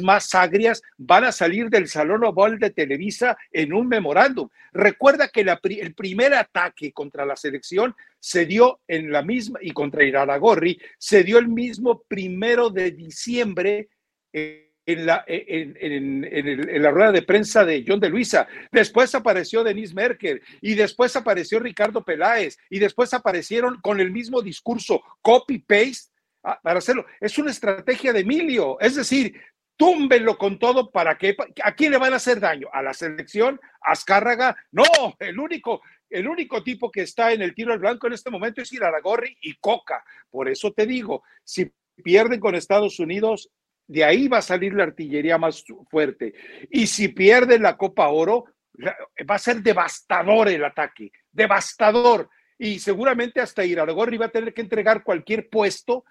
[0.02, 4.48] más agrias van a salir del Salón Oval de Televisa en un memorándum.
[4.72, 10.04] Recuerda que el primer ataque contra la selección se dio en la misma, y contra
[10.04, 13.88] Iraragorri, se dio el mismo primero de diciembre
[14.32, 18.46] en la, en, la rueda de prensa de John de Luisa.
[18.70, 24.42] Después apareció Denise Merkel y después apareció Ricardo Peláez y después aparecieron con el mismo
[24.42, 26.12] discurso copy-paste
[26.44, 27.06] ah, para hacerlo.
[27.20, 28.78] Es una estrategia de Emilio.
[28.80, 29.40] Es decir,
[29.80, 33.58] túmbenlo con todo para que a quién le van a hacer daño a la selección
[33.80, 34.84] Azcárraga no
[35.18, 38.60] el único el único tipo que está en el tiro al blanco en este momento
[38.60, 40.04] es Iraragorri y Coca.
[40.28, 41.72] Por eso te digo si
[42.04, 43.50] pierden con Estados Unidos
[43.86, 46.34] de ahí va a salir la artillería más fuerte.
[46.70, 48.44] Y si pierden la Copa Oro
[48.78, 52.28] va a ser devastador el ataque devastador.
[52.58, 56.04] Y seguramente hasta Iraragorri va a tener que entregar cualquier puesto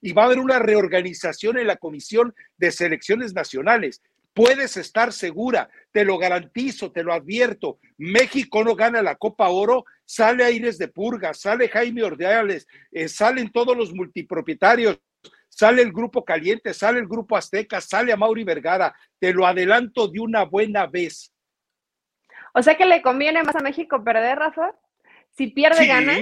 [0.00, 4.02] y va a haber una reorganización en la Comisión de Selecciones Nacionales.
[4.34, 7.78] Puedes estar segura, te lo garantizo, te lo advierto.
[7.96, 13.52] México no gana la Copa Oro sale Aires de Purga, sale Jaime Ordeales, eh, salen
[13.52, 14.98] todos los multipropietarios,
[15.48, 18.94] sale el grupo Caliente, sale el grupo Azteca, sale a Mauri Vergara.
[19.18, 21.30] Te lo adelanto de una buena vez.
[22.54, 24.74] O sea que le conviene más a México perder, Rafa.
[25.36, 26.14] Si pierde, gana.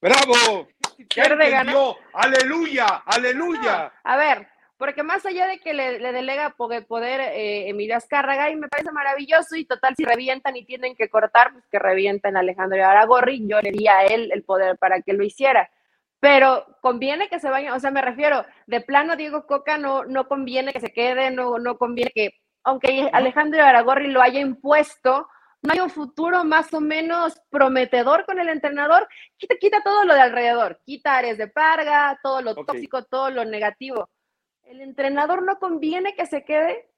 [0.00, 0.68] ¡Bravo!
[1.04, 1.74] Pierde, gana.
[2.12, 3.02] ¡Aleluya!
[3.06, 3.92] ¡Aleluya!
[4.02, 4.48] a ver,
[4.82, 9.54] porque más allá de que le, delega poder, eh, Emilio Azcárraga, y me parece maravilloso,
[9.54, 13.60] y total, si revientan y tienen que cortar, pues que revienten a Alejandro Aragorri, yo
[13.60, 15.70] le di a él el poder para que lo hiciera.
[16.18, 20.26] Pero conviene que se vayan, o sea, me refiero, de plano Diego Coca no, no
[20.26, 25.28] conviene que se quede, no, no conviene que, aunque Alejandro Aragorri lo haya impuesto,
[25.62, 30.14] no hay un futuro más o menos prometedor con el entrenador, quita, quita todo lo
[30.14, 34.10] de alrededor, quita áreas de Parga, todo lo tóxico, todo lo negativo.
[34.64, 36.88] ¿El entrenador no conviene que se quede?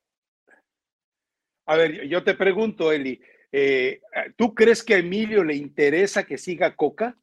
[1.67, 3.21] A ver, yo te pregunto, Eli,
[3.53, 4.01] eh,
[4.37, 7.17] ¿tú crees que a Emilio le interesa que siga Coca?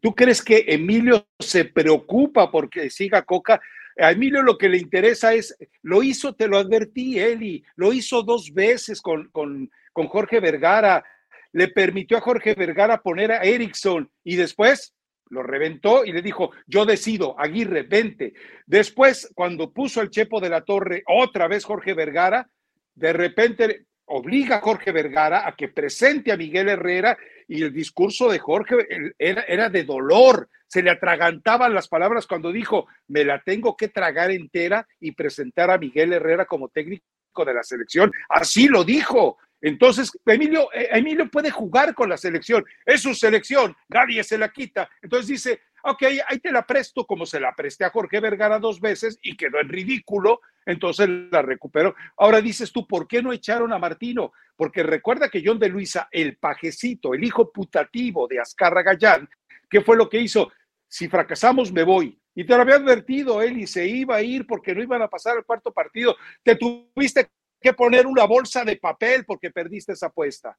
[0.00, 3.60] ¿Tú crees que Emilio se preocupa porque siga Coca?
[3.98, 8.22] A Emilio lo que le interesa es, lo hizo, te lo advertí, Eli, lo hizo
[8.22, 11.04] dos veces con, con, con Jorge Vergara,
[11.50, 14.94] le permitió a Jorge Vergara poner a Erickson y después
[15.28, 18.32] lo reventó y le dijo, yo decido, Aguirre, vente.
[18.64, 22.48] Después, cuando puso el Chepo de la Torre, otra vez Jorge Vergara,
[22.94, 28.30] de repente obliga a Jorge Vergara a que presente a Miguel Herrera y el discurso
[28.30, 28.76] de Jorge
[29.18, 33.88] era, era, de dolor, se le atragantaban las palabras cuando dijo, me la tengo que
[33.88, 37.02] tragar entera y presentar a Miguel Herrera como técnico
[37.44, 38.12] de la selección.
[38.28, 39.38] Así lo dijo.
[39.60, 44.50] Entonces, Emilio, eh, Emilio puede jugar con la selección, es su selección, nadie se la
[44.50, 44.88] quita.
[45.02, 48.80] Entonces dice, ok, ahí te la presto como se la presté a Jorge Vergara dos
[48.80, 51.94] veces y quedó en ridículo, entonces la recuperó.
[52.16, 54.32] Ahora dices tú, ¿por qué no echaron a Martino?
[54.56, 59.28] Porque recuerda que John de Luisa, el pajecito, el hijo putativo de Azcarra Gallán,
[59.68, 60.52] ¿qué fue lo que hizo?
[60.86, 62.18] Si fracasamos, me voy.
[62.34, 65.08] Y te lo había advertido él y se iba a ir porque no iban a
[65.08, 66.16] pasar al cuarto partido.
[66.42, 67.28] Te tuviste
[67.60, 70.56] que poner una bolsa de papel porque perdiste esa apuesta.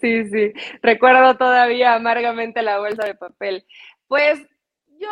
[0.00, 3.64] Sí, sí, recuerdo todavía amargamente la bolsa de papel.
[4.08, 4.40] Pues
[4.98, 5.08] yo,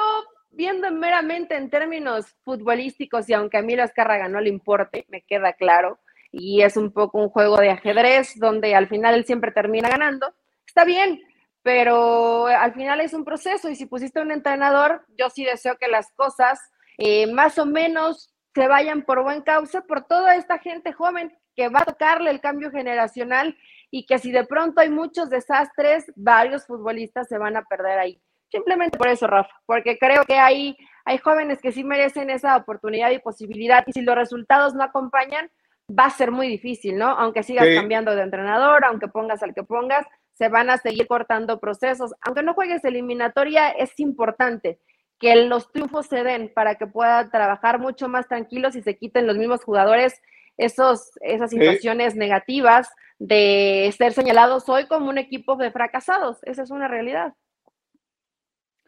[0.51, 5.23] viendo meramente en términos futbolísticos, y aunque a mí las Azcárraga no le importe, me
[5.23, 9.53] queda claro, y es un poco un juego de ajedrez donde al final él siempre
[9.53, 10.35] termina ganando,
[10.67, 11.23] está bien,
[11.63, 15.89] pero al final es un proceso y si pusiste un entrenador, yo sí deseo que
[15.89, 16.59] las cosas
[16.99, 21.69] eh, más o menos se vayan por buen causa, por toda esta gente joven que
[21.69, 23.57] va a tocarle el cambio generacional
[23.91, 28.23] y que si de pronto hay muchos desastres, varios futbolistas se van a perder ahí.
[28.51, 33.11] Simplemente por eso, Rafa, porque creo que hay, hay jóvenes que sí merecen esa oportunidad
[33.11, 35.51] y posibilidad y si los resultados no acompañan,
[35.89, 37.09] va a ser muy difícil, ¿no?
[37.09, 41.61] Aunque sigas cambiando de entrenador, aunque pongas al que pongas, se van a seguir cortando
[41.61, 42.15] procesos.
[42.23, 44.81] Aunque no juegues eliminatoria, es importante
[45.23, 49.29] que los triunfos se den para que pueda trabajar mucho más tranquilos y se quiten
[49.29, 50.21] los mismos jugadores
[50.59, 56.39] esos, esas situaciones negativas de ser señalados hoy como un equipo de fracasados.
[56.43, 57.35] Esa es una realidad.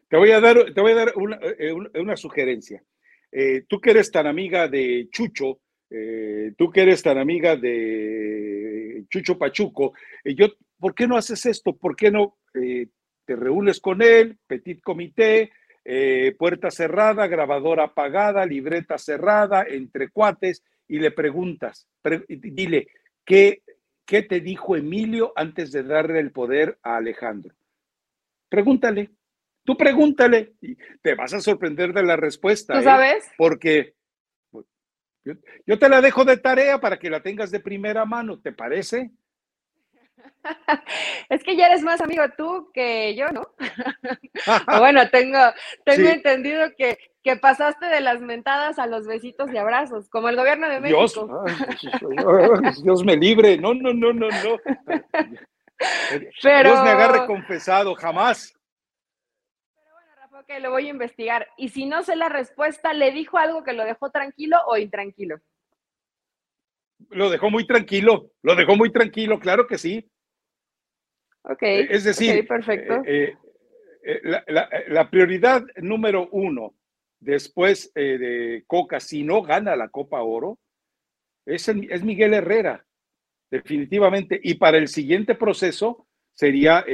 [0.09, 2.83] Te voy a dar, te voy a dar una, eh, una sugerencia.
[3.31, 9.05] Eh, tú que eres tan amiga de Chucho, eh, tú que eres tan amiga de
[9.09, 9.93] Chucho Pachuco,
[10.25, 10.49] yo,
[10.81, 11.77] ¿por qué no haces esto?
[11.77, 15.51] ¿Por qué no te reúnes con él, petit comité,
[15.85, 21.89] eh, puerta cerrada, grabadora apagada, libreta cerrada, entre cuates, y le preguntas,
[22.29, 22.89] dile,
[23.25, 23.63] ¿qué,
[24.05, 27.55] ¿qué te dijo Emilio antes de darle el poder a Alejandro?
[28.49, 29.11] Pregúntale,
[29.65, 32.75] tú pregúntale, y te vas a sorprender de la respuesta.
[32.75, 32.85] ¿Tú ¿eh?
[32.85, 33.31] sabes?
[33.39, 33.95] Porque
[35.25, 35.35] yo,
[35.67, 39.11] yo te la dejo de tarea para que la tengas de primera mano, ¿te parece?
[41.29, 43.49] Es que ya eres más amigo tú que yo, ¿no?
[44.79, 45.39] bueno, tengo,
[45.85, 50.37] tengo entendido que, que, pasaste de las mentadas a los besitos y abrazos, como el
[50.37, 51.45] gobierno de México.
[52.83, 54.59] Dios, me libre, no, no, no, no, no.
[56.43, 56.71] Pero...
[56.71, 58.55] Dios me agarre confesado, jamás.
[59.75, 61.49] Pero bueno, Rafa, que lo voy a investigar.
[61.57, 65.41] Y si no sé la respuesta, ¿le dijo algo que lo dejó tranquilo o intranquilo?
[67.11, 70.09] Lo dejó muy tranquilo, lo dejó muy tranquilo, claro que sí.
[71.45, 71.63] Ok.
[71.63, 73.03] Eh, es decir, perfecto.
[73.07, 73.37] Eh,
[74.03, 74.21] eh,
[74.89, 76.75] la, prioridad número uno
[77.21, 80.59] después de Coca, si no gana la Copa Oro,
[81.47, 82.85] es, es Miguel Herrera,
[83.51, 84.39] definitivamente.
[84.43, 86.85] Y para el siguiente proceso sería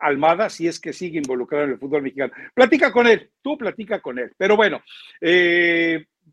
[0.00, 2.32] Almada, si es que sigue involucrado en el fútbol mexicano.
[2.54, 4.32] Platica con él, tú platica con él.
[4.36, 4.82] Pero bueno,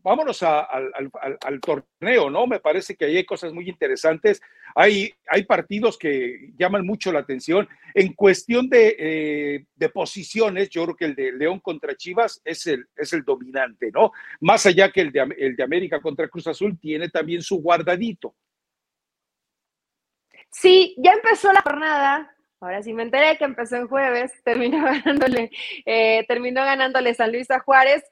[0.02, 2.46] vámonos al, torneo, ¿no?
[2.46, 4.40] Me parece que ahí hay cosas muy interesantes.
[4.74, 5.14] Hay,
[5.46, 7.68] partidos que llaman mucho la atención.
[7.94, 12.66] En cuestión de, eh, de, posiciones, yo creo que el de León contra Chivas es
[12.66, 14.12] el, es el dominante, ¿no?
[14.40, 18.34] Más allá que el de, el de América contra Cruz Azul, tiene también su guardadito.
[20.50, 22.36] Sí, ya empezó la jornada.
[22.60, 25.50] Ahora sí me enteré que empezó en jueves, terminó ganándole,
[25.86, 28.02] eh, terminó ganándole San Luis a Juárez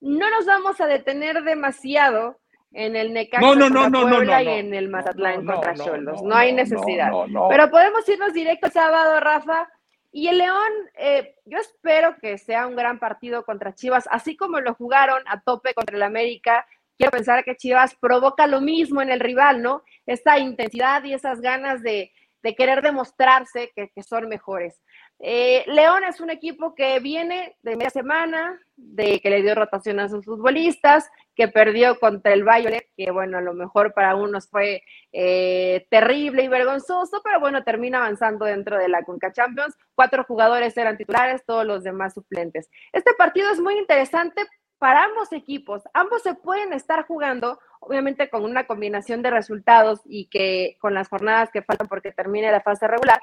[0.00, 2.38] no nos vamos a detener demasiado
[2.72, 6.22] en el Necaxa no, Puebla y en el Mazatlán contra Cholos.
[6.22, 7.10] No, hay necesidad.
[7.48, 9.68] Pero podemos irnos directo el sábado, Rafa.
[10.12, 14.60] Y el León, eh, yo espero que sea un gran partido contra Chivas, así como
[14.60, 16.66] lo jugaron a tope contra el América.
[16.96, 19.82] Quiero pensar que Chivas provoca lo mismo en el rival, ¿no?
[20.06, 22.12] Esta intensidad y esas ganas de,
[22.56, 24.80] querer demostrarse que, que son mejores.
[25.18, 29.98] Eh, León es un equipo que viene de media semana, de que le dio rotación
[29.98, 34.48] a sus futbolistas, que perdió contra el Violet, que bueno, a lo mejor para unos
[34.48, 39.76] fue eh, terrible y vergonzoso, pero bueno, termina avanzando dentro de la Conca Champions.
[39.94, 42.68] Cuatro jugadores eran titulares, todos los demás suplentes.
[42.92, 44.46] Este partido es muy interesante
[44.78, 45.82] para ambos equipos.
[45.94, 51.08] Ambos se pueden estar jugando, obviamente con una combinación de resultados y que con las
[51.08, 53.20] jornadas que faltan porque termine la fase regular,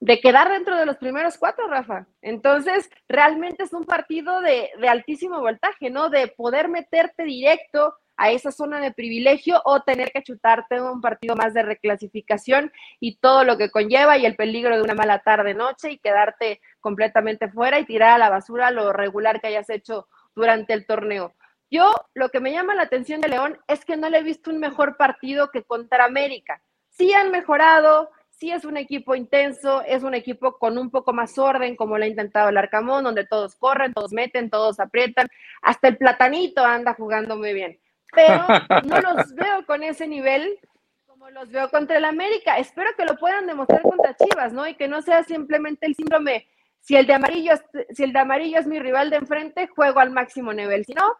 [0.00, 2.06] de quedar dentro de los primeros cuatro, Rafa.
[2.20, 6.10] Entonces, realmente es un partido de, altísimo voltaje, ¿no?
[6.10, 11.36] De poder meterte directo a esa zona de privilegio o tener que chutarte un partido
[11.36, 15.54] más de reclasificación y todo lo que conlleva y el peligro de una mala tarde
[15.54, 20.08] noche y quedarte completamente fuera y tirar a la basura lo regular que hayas hecho
[20.34, 21.34] durante el torneo.
[21.70, 24.50] Yo lo que me llama la atención de León es que no le he visto
[24.50, 26.62] un mejor partido que contra América.
[26.90, 31.38] Sí han mejorado, sí es un equipo intenso, es un equipo con un poco más
[31.38, 35.28] orden, como lo ha intentado el Arcamón, donde todos corren, todos meten, todos aprietan,
[35.62, 37.78] hasta el platanito anda jugando muy bien.
[38.12, 38.44] Pero
[38.84, 40.58] no los veo con ese nivel
[41.06, 42.58] como los veo contra el América.
[42.58, 44.66] Espero que lo puedan demostrar contra Chivas, ¿no?
[44.66, 46.46] Y que no sea simplemente el síndrome,
[46.80, 47.62] si el de amarillo es,
[47.96, 50.84] si el de amarillo es mi rival de enfrente, juego al máximo nivel.
[50.84, 51.16] Si no,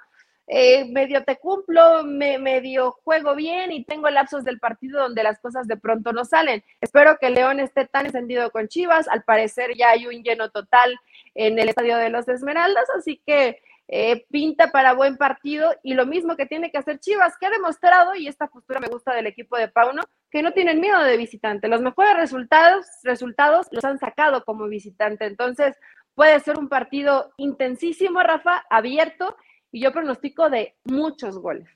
[0.49, 5.41] eh, medio te cumplo, me, medio juego bien y tengo lapsos del partido donde las
[5.41, 6.63] cosas de pronto no salen.
[6.81, 9.09] Espero que León esté tan encendido con Chivas.
[9.09, 10.97] Al parecer ya hay un lleno total
[11.35, 16.07] en el estadio de los Esmeraldas, así que eh, pinta para buen partido y lo
[16.07, 19.27] mismo que tiene que hacer Chivas, que ha demostrado, y esta postura me gusta del
[19.27, 21.69] equipo de Pauno, que no tienen miedo de visitante.
[21.69, 25.27] Los mejores resultados, resultados los han sacado como visitante.
[25.27, 25.77] Entonces,
[26.15, 29.37] puede ser un partido intensísimo, Rafa, abierto
[29.71, 31.69] y yo pronostico de muchos goles.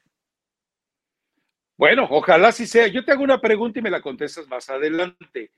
[1.77, 2.89] Bueno, ojalá sí sea.
[2.89, 5.53] Yo te hago una pregunta y me la contestas más adelante.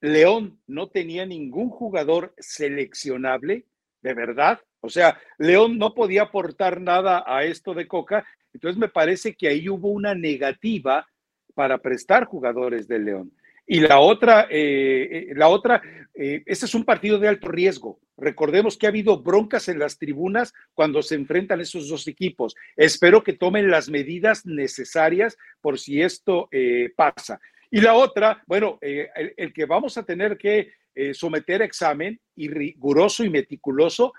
[0.00, 3.64] León no tenía ningún jugador seleccionable,
[4.02, 4.60] de verdad.
[4.80, 8.26] O sea, León no podía aportar nada a esto de Coca.
[8.52, 11.08] Entonces me parece que ahí hubo una negativa
[11.54, 13.32] para prestar jugadores de León.
[13.66, 15.80] Y la otra, eh, eh, la otra,
[16.14, 17.98] eh, este es un partido de alto riesgo.
[18.16, 22.54] Recordemos que ha habido broncas en las tribunas cuando se enfrentan esos dos equipos.
[22.76, 26.48] Espero que tomen las medidas necesarias por si esto
[26.94, 27.40] pasa.
[27.70, 30.70] Y la otra, bueno, el, que vamos a tener que
[31.12, 34.12] someter a examen y riguroso y meticuloso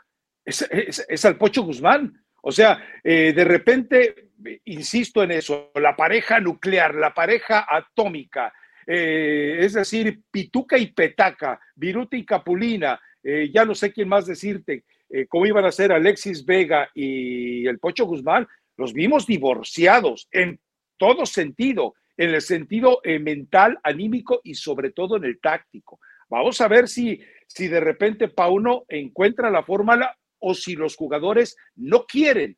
[0.43, 0.67] es,
[1.07, 2.21] es al Pocho Guzmán.
[2.41, 4.31] O sea, de repente,
[4.65, 8.51] insisto en eso, la pareja nuclear, la pareja atómica,
[8.85, 14.25] eh, es decir, Pituca y Petaca, Viruta y Capulina, eh, ya no sé quién más
[14.25, 20.27] decirte, eh, cómo iban a ser Alexis Vega y el Pocho Guzmán, los vimos divorciados
[20.31, 20.59] en
[20.97, 25.99] todo sentido, en el sentido mental, anímico y sobre todo en el táctico.
[26.29, 31.55] Vamos a ver si, si de repente Pauno encuentra la fórmula o si los jugadores
[31.75, 32.57] no quieren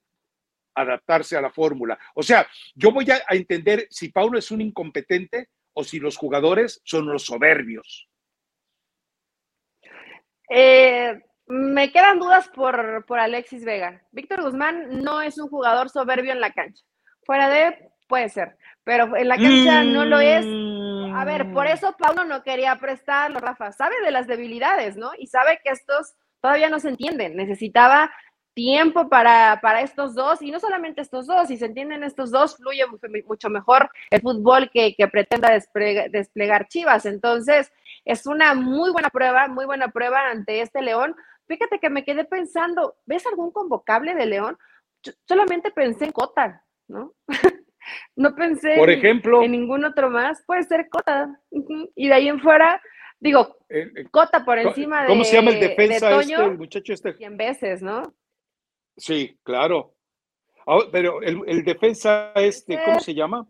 [0.78, 1.98] adaptarse a la fórmula.
[2.16, 6.82] O sea, yo voy a, entender si Pauno es un incompetente o si los jugadores
[6.84, 8.10] son los soberbios.
[10.50, 14.02] Eh, me quedan dudas por, por Alexis Vega.
[14.12, 16.84] Víctor Guzmán no es un jugador soberbio en la cancha.
[17.24, 20.46] Fuera de, puede ser, pero en la cancha no lo es.
[21.16, 21.72] A ver, por mm.
[21.72, 23.72] eso Pauno no quería prestarlo, Rafa.
[23.72, 25.12] Sabe de las debilidades, ¿no?
[25.16, 27.36] Y sabe que estos todavía no se entienden.
[27.36, 28.12] Necesitaba
[28.58, 32.58] tiempo para, para, estos dos, y no solamente estos dos, si se entienden estos dos,
[32.58, 32.84] fluye
[33.28, 37.06] mucho mejor el fútbol que, que pretenda desplegar, Chivas.
[37.06, 37.72] Entonces,
[38.04, 41.16] es una muy buena prueba, muy buena prueba ante este León.
[41.48, 44.58] Fíjate que me quedé pensando, ¿ves algún convocable de León?
[45.28, 47.14] solamente pensé en Cota, ¿no?
[48.16, 50.44] no pensé Por ejemplo, en, ningún otro más.
[50.48, 51.40] Puede ser Cota.
[51.96, 52.82] Y de ahí en fuera,
[53.20, 55.10] digo, eh, eh, Cota por encima de.
[55.10, 57.14] ¿Cómo se llama el defensa este, el muchacho este?
[57.14, 58.16] 100 veces, ¿no?
[58.98, 59.94] Sí, claro.
[60.66, 63.48] Ah, pero el, defensa este, ¿cómo se llama?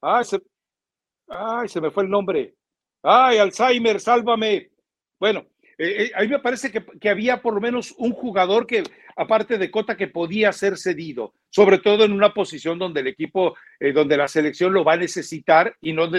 [0.00, 0.40] Ay se,
[1.28, 2.54] ay, se me fue el nombre.
[3.02, 4.70] Ay, Alzheimer, sálvame.
[5.20, 5.46] Bueno,
[5.78, 8.82] eh, eh, a mí me parece que, había por lo menos un jugador que,
[9.14, 13.56] aparte de Cota, que podía ser cedido, sobre todo en una posición donde el equipo,
[13.78, 16.10] eh, donde la selección lo va a necesitar y, no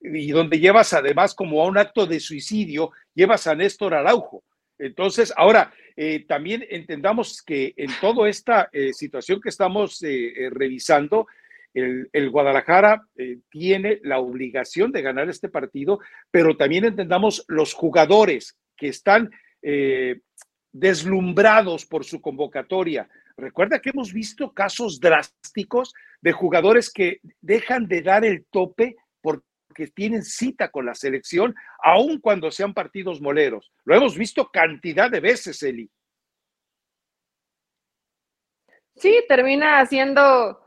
[0.00, 4.42] y donde llevas además como a un acto de suicidio, llevas a Néstor Araujo.
[4.82, 5.72] Entonces, ahora,
[6.26, 10.00] también entendamos que en toda esta situación que estamos
[10.50, 11.26] revisando,
[11.74, 13.06] el, el, Guadalajara
[13.50, 19.30] tiene la obligación de ganar este partido, pero también entendamos los jugadores que están
[19.62, 20.20] eh,
[20.72, 23.08] deslumbrados por su convocatoria.
[23.36, 28.96] Recuerda que hemos visto casos drásticos de jugadores que dejan de dar el tope
[29.72, 33.72] porque tienen cita con la selección, aun cuando sean partidos moleros.
[33.84, 35.90] Lo hemos visto cantidad de veces, Eli.
[38.96, 40.62] Sí, termina haciendo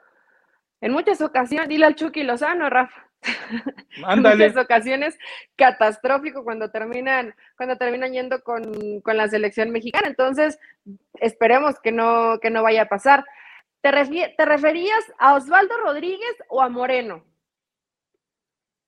[0.82, 3.08] en muchas ocasiones, dile al Chucky Lozano, Rafa,
[4.10, 5.16] en muchas ocasiones
[5.56, 8.64] catastrófico cuando terminan, cuando terminan yendo con,
[9.06, 10.08] la selección mexicana.
[10.08, 10.58] Entonces,
[11.20, 13.24] esperemos que no, que no vaya a pasar.
[13.82, 13.92] ¿Te,
[14.36, 17.24] ¿Te referías a Osvaldo Rodríguez o a Moreno?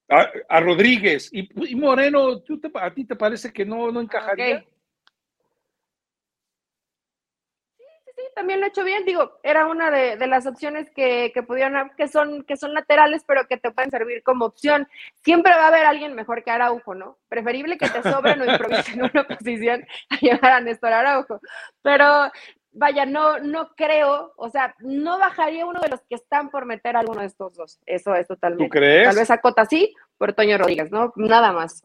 [0.09, 1.29] A, Rodríguez.
[1.33, 2.41] Y, Moreno,
[2.75, 4.65] ¿a ti te parece que no, no encajaría?
[8.37, 9.03] también lo he hecho bien.
[9.03, 13.47] Digo, era una de, las opciones que, que pudieron, que son, que son laterales, pero
[13.47, 14.87] que te pueden servir como opción.
[15.23, 17.17] Siempre va a haber alguien mejor que Araujo, ¿no?
[17.29, 21.41] Preferible que te sobren o improvisen una posición a llevar a Néstor Araujo.
[21.81, 22.31] Pero
[22.77, 26.95] vaya, no, no creo, o sea, no bajaría uno de los que están por meter
[26.95, 27.79] a alguno de estos dos.
[27.85, 28.65] Eso es totalmente.
[28.65, 29.07] ¿Tú crees?
[29.07, 31.13] Tal vez a Cota sí, por Toño Rodríguez, ¿no?
[31.15, 31.83] Nada más.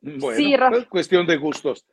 [0.00, 1.84] Bueno, sí, es cuestión de gustos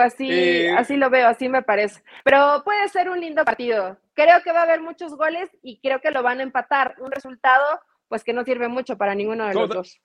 [0.00, 2.02] así, eh, así lo veo, así me parece.
[2.24, 3.98] Pero puede ser un lindo partido.
[4.14, 6.94] Creo que va a haber muchos goles y creo que lo van a empatar.
[6.98, 10.00] Un resultado, pues que no sirve mucho para ninguno de los dos.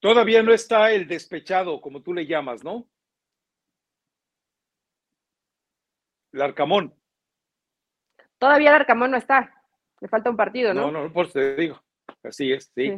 [0.00, 2.86] Todavía no está el despechado, como tú le llamas, ¿no?
[6.34, 6.92] El Arcamón.
[8.38, 9.54] Todavía el Arcamón no está.
[10.00, 10.90] Le falta un partido, ¿no?
[10.90, 11.80] No, no, por eso te digo.
[12.24, 12.92] Así es, sí.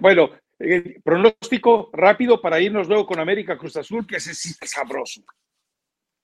[0.00, 4.70] bueno, eh, pronóstico rápido para irnos luego con América Cruz Azul, que ese sí es
[4.70, 5.22] sabroso.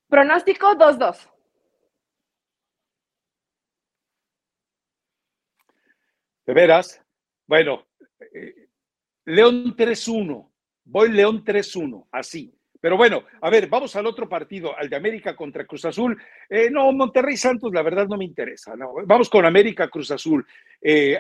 [0.07, 1.31] Pronóstico 2-2.
[6.45, 7.03] De veras.
[7.47, 7.87] Bueno,
[8.35, 8.69] eh,
[9.25, 10.53] León 3-1.
[10.85, 12.55] Voy León 3-1, así.
[12.83, 16.21] Pero bueno, a ver, vamos al otro partido, al de América contra Cruz Azul.
[16.51, 18.77] Eh, no, Monterrey Santos, la verdad no me interesa.
[18.77, 18.93] No.
[19.07, 20.45] Vamos con América Cruz Azul.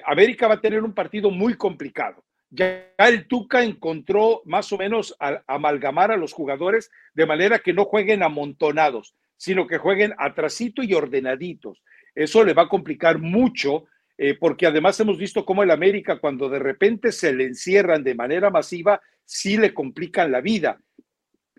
[0.04, 5.16] América va a tener un partido muy complicado ya el Tuca encontró más o menos
[5.46, 10.92] amalgamar a los jugadores de manera que no jueguen amontonados, sino que jueguen atrasito y
[10.92, 11.82] ordenaditos.
[12.14, 13.86] Eso le va a complicar mucho,
[14.18, 18.14] eh, porque además hemos visto cómo el América, cuando de repente se le encierran de
[18.14, 20.78] manera masiva, sí le complican la vida.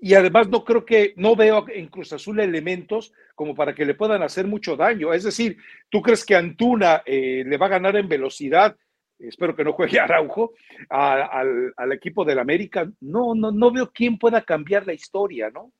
[0.05, 3.93] Y además no creo que, no veo en Cruz Azul elementos como para que le
[3.93, 5.13] puedan hacer mucho daño.
[5.13, 5.55] Es decir,
[5.89, 8.75] ¿tú crees que Antuna eh, le va a ganar en velocidad?
[9.17, 10.51] espero que no juegue Araujo,
[10.89, 15.71] al, al, equipo del América, no, no, no veo quién pueda cambiar la historia, ¿no?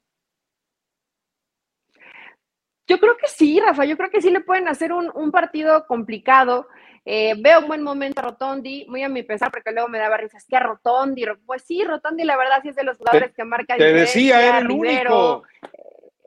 [2.87, 6.67] Yo creo que sí, Rafa, yo creo que sí le pueden hacer un, partido complicado.
[7.05, 10.17] Eh, veo un buen momento a Rotondi, muy a mi pesar, porque luego me daba
[10.17, 13.33] risa, es que a Rotondi, pues sí, Rotondi la verdad sí es de los jugadores
[13.33, 15.43] que marca Te decía, era el único.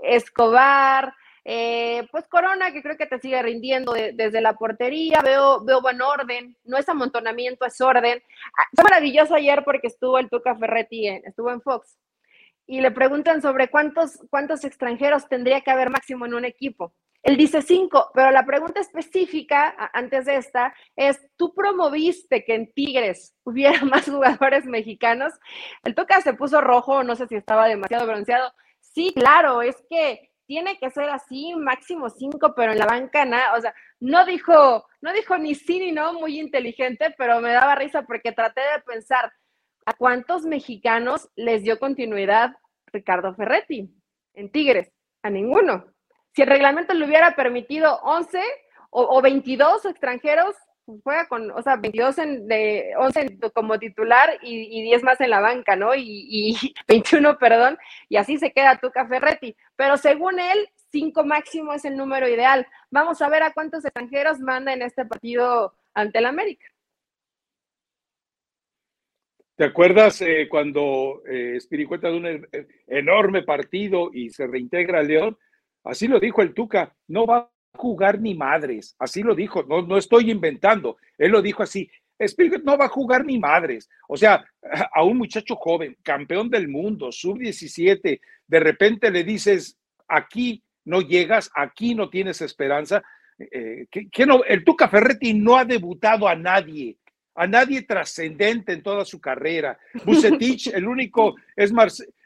[0.02, 1.14] Escobar,
[1.44, 6.02] eh, pues Corona, que creo que te sigue rindiendo desde la portería, veo, veo buen
[6.02, 8.22] orden, no es amontonamiento, es orden.
[8.58, 11.96] Ah, fue maravilloso ayer porque estuvo el Tuca Ferretti, estuvo en Fox,
[12.66, 16.92] y le preguntan sobre cuántos, cuántos extranjeros tendría que haber máximo en un equipo.
[17.22, 22.72] Él dice cinco, pero la pregunta específica antes de esta es, ¿tú promoviste que en
[22.72, 25.32] Tigres hubiera más jugadores mexicanos?
[25.84, 28.52] El Tuca se puso rojo, no sé si estaba demasiado bronceado.
[28.80, 33.56] Sí, claro, es que tiene que ser así, máximo cinco, pero en la banca nada,
[33.56, 37.74] o sea, no dijo, no dijo ni sí ni no, muy inteligente, pero me daba
[37.74, 39.32] risa porque traté de pensar
[39.84, 42.54] a cuántos mexicanos les dio continuidad
[42.86, 43.90] Ricardo Ferretti
[44.34, 44.92] en Tigres,
[45.22, 45.86] a ninguno.
[46.36, 48.38] Si el reglamento le hubiera permitido 11
[48.90, 50.54] o, o 22 extranjeros,
[51.02, 55.40] juega con, o sea, 22 en, de 11 como titular y, 10 más en la
[55.40, 55.94] banca, ¿no?
[55.96, 56.54] Y,
[56.88, 57.78] 21, perdón,
[58.10, 59.56] y así se queda Tuca Ferretti.
[59.76, 62.66] Pero según él, 5 máximo es el número ideal.
[62.90, 66.66] Vamos a ver a cuántos extranjeros manda en este partido ante el América.
[69.56, 75.02] ¿Te acuerdas eh, cuando eh, Spiricueta de un e-, enorme partido y se reintegra a
[75.02, 75.38] León?
[75.86, 79.98] Así lo dijo el Tuca, no va jugar ni madres, así lo dijo, no, no
[79.98, 83.88] estoy inventando, él lo dijo así, Spielberg no va a jugar ni madres.
[84.08, 84.44] O sea,
[84.94, 89.76] a un muchacho joven, campeón del mundo, sub-17, de repente le dices,
[90.08, 93.02] aquí no llegas, aquí no tienes esperanza.
[93.38, 96.96] Eh, que, no, el Tuca Ferretti no ha debutado a nadie,
[97.34, 99.78] a nadie trascendente en toda su carrera.
[100.06, 101.70] Bucetich, el único es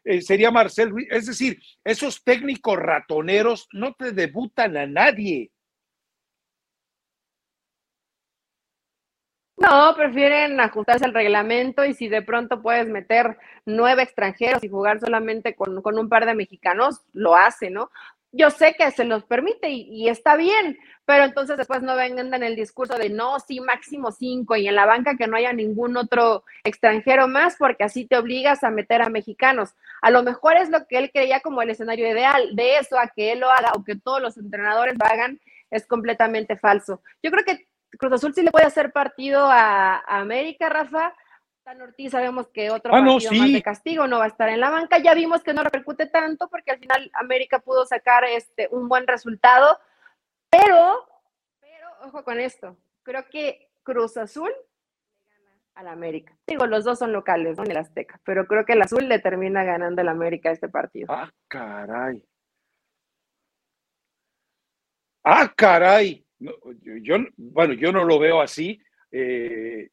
[0.05, 1.09] eh, sería Marcel Ruiz.
[1.11, 5.51] Es decir, esos técnicos ratoneros no te debutan a nadie.
[9.61, 13.36] No, prefieren ajustarse al reglamento y si de pronto puedes meter
[13.66, 17.90] nueve extranjeros y jugar solamente con, un par de mexicanos, lo hace, ¿no?
[18.33, 22.43] Yo sé que se los permite y, está bien, pero entonces después no vengan en
[22.45, 25.97] el discurso de no, sí, máximo cinco y en la banca que no haya ningún
[25.97, 29.74] otro extranjero más porque así te obligas a meter a mexicanos.
[30.01, 33.09] A lo mejor es lo que él creía como el escenario ideal, de eso a
[33.09, 37.03] que él lo haga o que todos los entrenadores lo hagan es completamente falso.
[37.22, 37.66] Yo creo que
[37.99, 41.14] Cruz Azul sí le puede hacer partido a, América, Rafa.
[41.62, 44.61] Tan Ortiz sabemos que otro ah, partido más de castigo no va a estar en
[44.61, 44.98] la banca.
[44.98, 49.06] Ya vimos que no repercute tanto porque al final América pudo sacar este un buen
[49.06, 49.78] resultado.
[50.48, 51.06] Pero,
[51.61, 56.36] pero, ojo con esto, creo que Cruz Azul le gana al América.
[56.46, 57.64] Digo, los dos son locales, ¿no?
[57.64, 61.06] En el Azteca, pero creo que el Azul le termina ganando al América este partido.
[61.12, 62.24] Ah, caray.
[65.22, 66.26] Ah, caray
[67.02, 68.80] yo, bueno, yo no lo veo así.
[69.11, 69.90] Eh,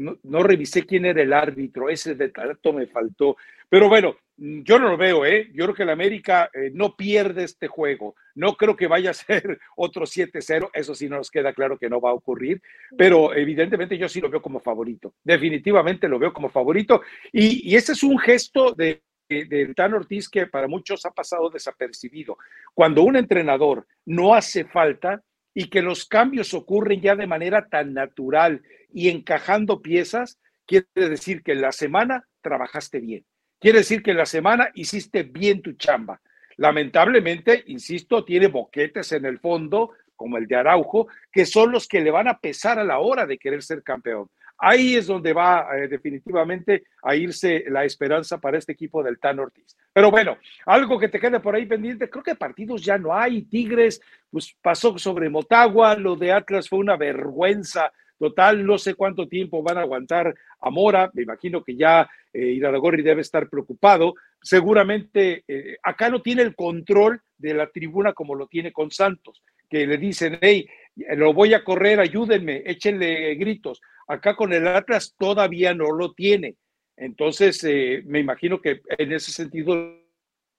[0.00, 3.36] no, revisé quién era el árbitro, ese dato me faltó.
[3.68, 5.50] Pero bueno, yo no lo veo, ¿eh?
[5.52, 8.14] Yo creo que el América eh, no pierde este juego.
[8.34, 10.70] No creo que vaya a ser otro 7-0.
[10.72, 12.62] Eso sí nos queda claro que no va a ocurrir.
[12.96, 15.14] Pero evidentemente yo sí lo veo como favorito.
[15.22, 17.02] Definitivamente lo veo como favorito.
[17.32, 22.36] Y, ese es un gesto de de Tan Ortiz que para muchos ha pasado desapercibido.
[22.74, 25.22] Cuando un entrenador no hace falta,
[25.54, 31.42] y que los cambios ocurren ya de manera tan natural y encajando piezas, quiere decir
[31.42, 33.24] que en la semana trabajaste bien.
[33.58, 36.20] Quiere decir que en la semana hiciste bien tu chamba.
[36.56, 42.00] Lamentablemente, insisto, tiene boquetes en el fondo, como el de Araujo, que son los que
[42.00, 44.28] le van a pesar a la hora de querer ser campeón.
[44.60, 49.38] Ahí es donde va eh, definitivamente a irse la esperanza para este equipo del Tan
[49.38, 49.76] Ortiz.
[49.92, 50.36] Pero bueno,
[50.66, 53.42] algo que te quede por ahí pendiente, creo que partidos ya no hay.
[53.42, 59.26] Tigres, pues pasó sobre Motagua, lo de Atlas fue una vergüenza total, no sé cuánto
[59.26, 62.60] tiempo van a aguantar a Mora, me imagino que ya eh,
[63.02, 68.46] debe estar preocupado, seguramente eh, acá no tiene el control de la tribuna como lo
[68.46, 70.68] tiene con Santos, que le dicen, hey,
[71.16, 73.80] lo voy a correr, ayúdenme, échenle gritos.
[74.10, 76.56] Acá con el Atlas todavía no lo tiene.
[76.96, 79.72] Entonces, eh, me imagino que en ese sentido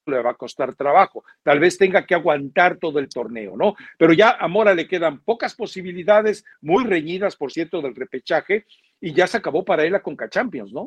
[0.06, 1.26] le va a costar trabajo.
[1.44, 3.76] Tal vez tenga que aguantar todo el torneo, ¿no?
[3.98, 8.66] Pero ya a Mora le quedan pocas posibilidades, muy reñidas, por cierto, del repechaje,
[9.02, 10.86] y ya se acabó para él la Conca Champions, ¿no?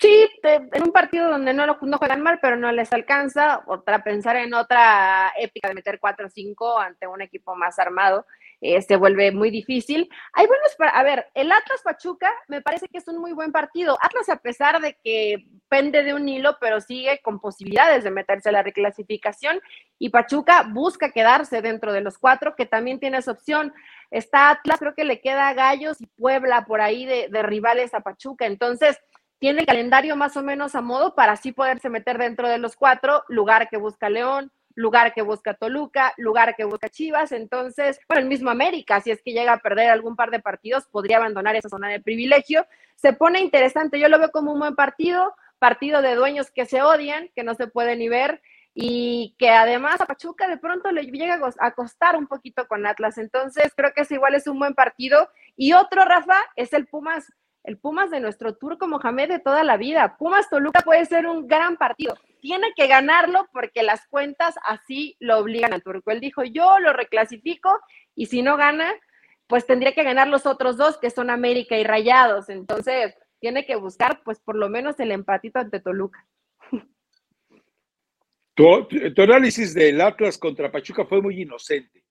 [0.00, 4.02] Sí, en un partido donde no, lo, no juegan mal, pero no les alcanza, otra
[4.02, 8.26] pensar en otra épica de meter 4 o 5 ante un equipo más armado,
[8.64, 10.08] eh, se vuelve muy difícil.
[10.32, 13.98] Hay buenos, a ver, el Atlas Pachuca me parece que es un muy buen partido.
[14.00, 18.50] Atlas, a pesar de que pende de un hilo, pero sigue con posibilidades de meterse
[18.50, 19.60] a la reclasificación,
[19.98, 23.74] y Pachuca busca quedarse dentro de los cuatro, que también tiene esa opción.
[24.12, 28.00] Está Atlas, creo que le queda Gallos y Puebla por ahí de, de rivales a
[28.00, 28.46] Pachuca.
[28.46, 28.96] Entonces,
[29.40, 32.76] tiene el calendario más o menos a modo para así poderse meter dentro de los
[32.76, 38.22] cuatro, lugar que busca León, lugar que busca Toluca, lugar que busca Chivas, entonces, bueno,
[38.22, 41.56] el mismo América, si es que llega a perder algún par de partidos, podría abandonar
[41.56, 42.66] esa zona de privilegio.
[42.96, 46.82] Se pone interesante, yo lo veo como un buen partido, partido de dueños que se
[46.82, 48.42] odian, que no se pueden ni ver,
[48.74, 53.18] y que además a Pachuca de pronto le llega a costar un poquito con Atlas,
[53.18, 55.28] entonces creo que es igual es un buen partido.
[55.56, 57.30] Y otro, Rafa, es el Pumas
[57.64, 60.16] el Pumas de nuestro turco Mohamed de toda la vida.
[60.18, 62.14] Pumas Toluca puede ser un gran partido.
[62.42, 66.10] Tiene que ganarlo porque las cuentas así lo obligan al turco.
[66.10, 67.70] Él dijo, yo lo reclasifico
[68.16, 68.92] y si no gana,
[69.46, 72.48] pues tendría que ganar los otros dos que son América y Rayados.
[72.48, 76.26] Entonces, tiene que buscar pues por lo menos el empatito ante Toluca.
[78.54, 82.04] Tu, tu análisis del Atlas contra Pachuca fue muy inocente.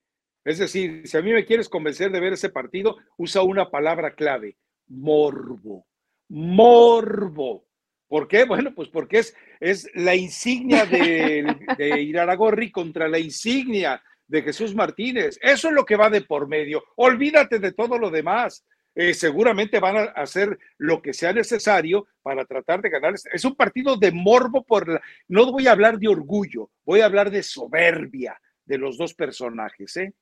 [0.45, 4.15] Es decir, si a mí me quieres convencer de ver ese partido, usa una palabra
[4.15, 4.57] clave,
[4.87, 5.85] morbo.
[6.29, 7.65] Morbo.
[8.11, 8.43] ¿Por qué?
[8.43, 11.45] Bueno, pues porque es, es la insignia de,
[11.77, 15.39] de Iraragorri contra la insignia de Jesús Martínez.
[15.41, 16.83] Eso es lo que va de por medio.
[16.97, 18.65] Olvídate de todo lo demás.
[18.95, 23.13] Eh, seguramente van a hacer lo que sea necesario para tratar de ganar.
[23.31, 25.01] Es un partido de morbo por la...
[25.29, 29.95] No voy a hablar de orgullo, voy a hablar de soberbia de los dos personajes,
[29.95, 30.13] ¿eh?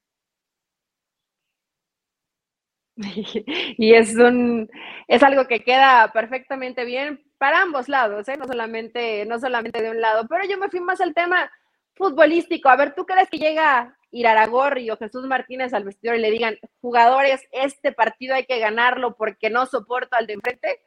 [3.79, 4.69] Y es un
[5.07, 8.37] es algo que queda perfectamente bien para ambos lados, ¿eh?
[8.37, 11.51] no solamente no solamente de un lado, pero yo me fui más al tema
[11.95, 12.69] futbolístico.
[12.69, 16.57] A ver, ¿tú crees que llega Iraragorri o Jesús Martínez al vestidor y le digan,
[16.81, 20.81] jugadores, este partido hay que ganarlo porque no soporto al de enfrente?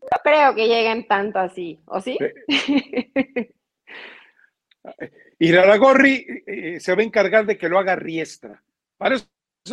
[0.00, 2.16] No creo que lleguen tanto así, ¿o sí?
[5.40, 8.62] Iraragorri eh, se va a encargar de que lo haga Riestra.
[8.96, 9.26] Para eso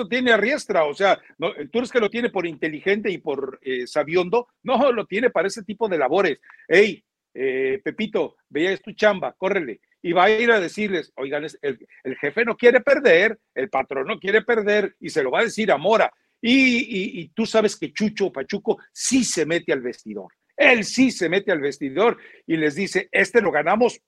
[0.10, 3.86] tiene a o sea, no, tú eres que lo tiene por inteligente y por eh,
[4.64, 6.39] no, lo tiene para ese tipo de labores.
[6.68, 11.46] Hey, eh, Pepito, veía es tu chamba, córrele y va a ir a decirles, oigan,
[11.62, 15.44] el, jefe no quiere perder, el patrón no quiere perder, y se lo va a
[15.44, 16.12] decir a Mora.
[16.42, 20.34] Y, tú sabes que Chucho Pachuco sí se mete al vestidor.
[20.58, 22.18] Él sí se mete al vestidor
[22.48, 24.02] y les dice, este lo ganamos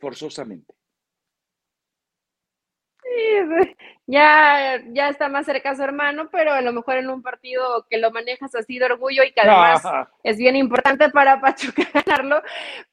[0.00, 0.77] forzosamente
[4.06, 7.98] ya, ya está más cerca su hermano, pero a lo mejor en un partido que
[7.98, 9.82] lo manejas así de orgullo y que además
[10.22, 12.42] es bien importante para Pachuca ganarlo,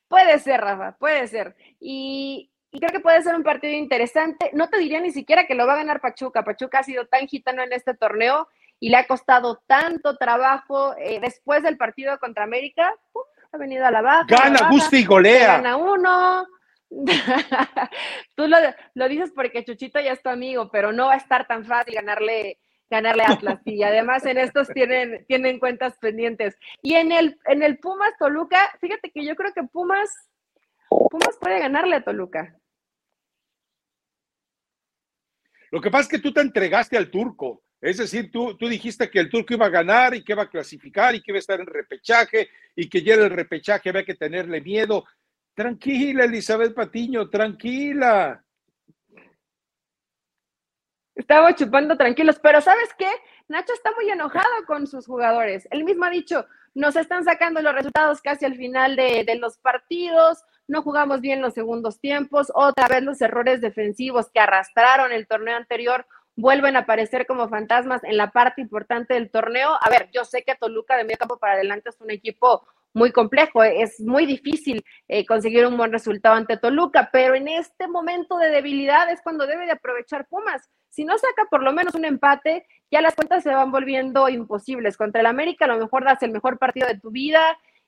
[0.07, 1.55] puede ser, Rafa, puede ser.
[1.79, 4.49] Y, creo que puede ser un partido interesante.
[4.51, 6.43] No te diría ni siquiera que lo va a ganar Pachuca.
[6.43, 8.49] Pachuca ha sido tan gitano en este torneo
[8.81, 12.93] y le ha costado tanto trabajo eh, después del partido contra América.
[13.53, 14.25] ha venido a la baja.
[14.27, 15.55] Gana Gusti golea.
[15.55, 16.45] Gana uno,
[18.35, 21.65] Tú lo, dices porque Chuchito ya es tu amigo, pero no va a estar tan
[21.65, 26.55] fácil ganarle ganarle a Atlas y además en estos tienen, tienen cuentas pendientes.
[26.83, 30.29] Y en el, en el Pumas Toluca, fíjate que yo creo que Pumas,
[30.87, 32.55] Pumas puede ganarle a Toluca.
[35.71, 37.63] Lo que pasa es que tú te entregaste al turco.
[37.81, 40.49] Es decir, tú, tú dijiste que el turco iba a ganar y que iba a
[40.49, 44.05] clasificar y que iba a estar en repechaje y que ya era el repechaje había
[44.05, 45.05] que tenerle miedo.
[45.55, 48.43] Tranquila, Elizabeth Patiño, tranquila.
[51.15, 53.09] Estamos chupando tranquilos, pero ¿sabes qué?
[53.47, 55.65] Nacho está muy enojado con sus jugadores.
[55.71, 59.57] Él mismo ha dicho, nos están sacando los resultados casi al final de, de, los
[59.57, 65.25] partidos, no jugamos bien los segundos tiempos, otra vez los errores defensivos que arrastraron el
[65.25, 69.69] torneo anterior vuelven a aparecer como fantasmas en la parte importante del torneo.
[69.81, 73.11] A ver, yo sé que Toluca de medio campo para adelante es un equipo muy
[73.11, 78.37] complejo, es muy difícil eh, conseguir un buen resultado ante Toluca, pero en este momento
[78.37, 80.69] de debilidad es cuando debe de aprovechar Pumas.
[80.89, 84.95] Si no saca por lo menos un empate, ya las cuentas se van volviendo imposibles.
[84.95, 87.41] Contra el América a lo mejor das el mejor partido de tu vida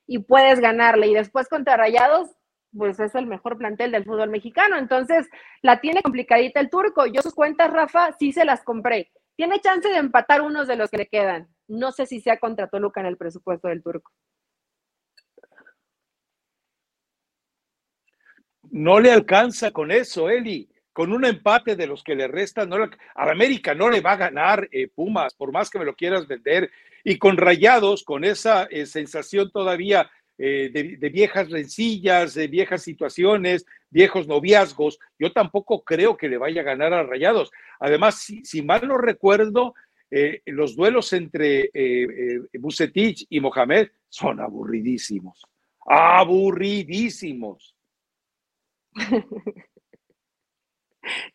[0.06, 2.28] y puedes ganarle, y después contra Rayados,
[2.76, 4.76] pues es el mejor plantel del fútbol mexicano.
[4.76, 5.26] Entonces,
[5.62, 7.06] la tiene complicadita el turco.
[7.06, 9.10] Yo sus cuentas, Rafa, sí se las compré.
[9.36, 11.48] Tiene chance de empatar unos de los que le quedan.
[11.66, 14.12] No sé si sea contra Toluca en el presupuesto del turco.
[18.70, 20.68] No le alcanza con eso, Eli.
[20.92, 24.16] Con un empate de los que le restan, no a América no le va a
[24.16, 26.70] ganar eh, Pumas, por más que me lo quieras vender.
[27.04, 33.64] Y con Rayados, con esa eh, sensación todavía eh, de, viejas rencillas, de viejas situaciones,
[33.90, 37.52] viejos noviazgos, yo tampoco creo que le vaya a ganar a Rayados.
[37.78, 39.74] Además, si, mal no recuerdo,
[40.46, 41.70] los duelos entre
[42.54, 45.46] Bucetich y Mohamed son aburridísimos.
[45.86, 47.77] Aburridísimos.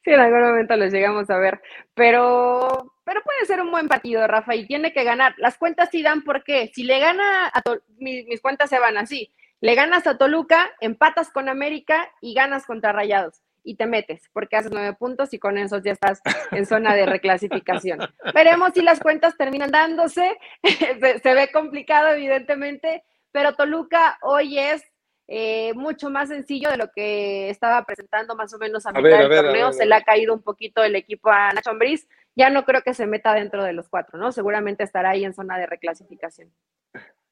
[0.03, 1.61] Sí, en algún momento los llegamos a ver,
[1.93, 5.33] pero, pero puede ser un buen partido, Rafa, y tiene que ganar.
[5.37, 7.61] Las cuentas sí dan porque si le gana a
[7.97, 9.33] mis, mis, cuentas se van así.
[9.61, 14.57] Le ganas a Toluca, empatas con América y ganas contra Rayados y te metes porque
[14.57, 17.99] haces nueve puntos y con esos ya estás en zona de reclasificación.
[18.33, 20.37] Veremos si las cuentas terminan dándose.
[20.63, 24.83] se, se ve complicado, evidentemente, pero Toluca hoy es
[25.27, 29.29] eh, mucho más sencillo de lo que estaba presentando más o menos a, mitad del
[29.29, 29.71] torneo.
[29.71, 32.07] se le ha caído un poquito el equipo a Nacho Ambriz.
[32.35, 34.31] Ya no creo que se meta dentro de los cuatro, ¿no?
[34.31, 36.51] Seguramente estará ahí en zona de reclasificación.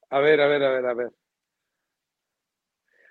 [0.09, 1.11] A ver, a ver, a ver, a ver.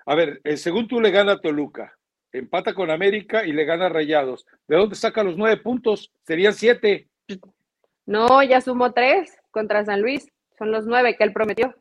[0.07, 1.97] A ver, eh, según tú le gana a Toluca,
[2.33, 4.47] empata con América y le gana a Rayados.
[4.67, 6.11] ¿De dónde saca los nueve puntos?
[6.23, 7.09] Serían siete.
[8.07, 10.31] No, ya sumó tres contra San Luis.
[10.59, 11.75] Son los nueve que él prometió.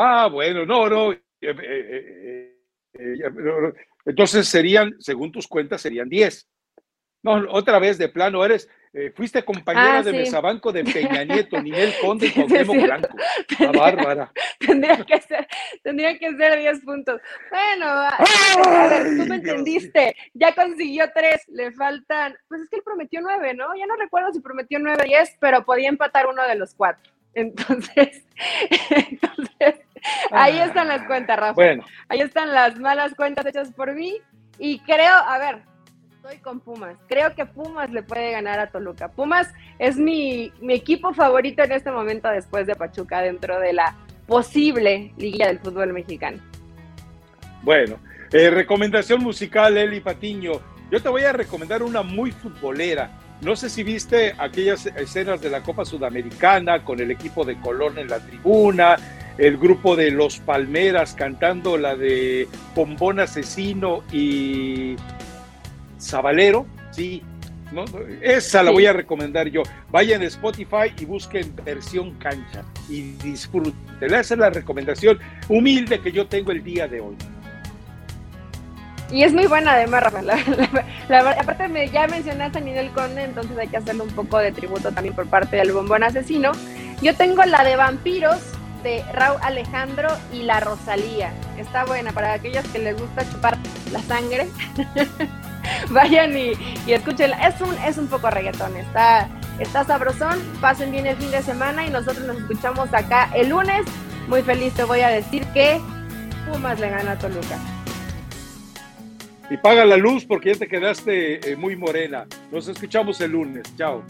[0.00, 1.12] Ah, bueno, no, no.
[1.12, 2.54] Eh, eh,
[2.94, 3.74] eh,
[4.06, 6.48] entonces serían, según tus cuentas, serían 10.
[7.24, 8.70] No, otra vez de plano, eres,
[9.16, 13.08] fuiste compañera ah, de mesabanco de Peña Nieto, Nivel Conde y Cuauhtémoc Blanco.
[13.58, 14.32] La bárbara.
[14.60, 15.48] Tendría que ser,
[15.82, 17.20] tendría que ser 10 puntos.
[17.50, 20.16] Bueno, a, ver, tú me entendiste.
[20.32, 23.74] Ya consiguió 3, le faltan, pues es que él prometió 9, ¿no?
[23.76, 27.10] Ya no recuerdo si prometió 9 o 10, pero podía empatar uno de los cuatro.
[27.34, 28.24] Entonces,
[28.90, 29.80] entonces
[30.30, 31.52] ahí están las cuentas, Rafa.
[31.52, 31.84] Bueno.
[32.08, 34.20] Ahí están las malas cuentas hechas por mí.
[34.58, 35.62] Y creo, a ver,
[36.16, 36.96] estoy con Pumas.
[37.08, 39.08] Creo que Pumas le puede ganar a Toluca.
[39.08, 43.96] Pumas es mi, equipo favorito en este momento después de Pachuca dentro de la
[44.26, 46.38] posible liguilla del fútbol mexicano.
[47.62, 47.98] Bueno,
[48.32, 50.52] eh, recomendación musical, Eli Patiño.
[50.90, 53.10] Yo te voy a recomendar una muy futbolera.
[53.40, 57.98] No sé si viste aquellas escenas de la Copa Sudamericana con el equipo de Colón
[57.98, 58.96] en la tribuna,
[59.38, 64.96] el grupo de Los Palmeras cantando la de Bombón Asesino y
[66.00, 67.22] Zabalero, sí,
[67.70, 67.84] ¿no?
[68.20, 69.62] esa la voy a recomendar yo.
[69.90, 73.74] Vayan a Spotify y busquen versión cancha y disfruten.
[74.00, 77.14] Esa es la recomendación humilde que yo tengo el día de hoy.
[79.10, 80.30] Y es muy buena además, Rafael.
[81.38, 84.92] aparte me, ya mencionaste a Ninel Conde, entonces hay que hacerle un poco de tributo
[84.92, 86.52] también por parte del bombón asesino.
[87.02, 88.38] Yo tengo la de vampiros
[88.82, 91.32] de Raúl Alejandro y la Rosalía.
[91.56, 93.58] Está buena para aquellos que les gusta chupar
[93.92, 94.48] la sangre.
[95.90, 96.52] Vayan y,
[96.86, 97.36] y escúchenla.
[97.48, 99.28] Es un, es un poco reggaetón, está,
[99.58, 100.38] está sabrosón.
[100.60, 103.82] Pasen bien el fin de semana y nosotros nos escuchamos acá el lunes.
[104.28, 105.80] Muy feliz te voy a decir que
[106.46, 107.58] Pumas le gana a Toluca.
[109.50, 112.26] Y paga la luz porque ya te quedaste eh, muy morena.
[112.52, 113.64] Nos escuchamos el lunes.
[113.76, 114.04] Chao.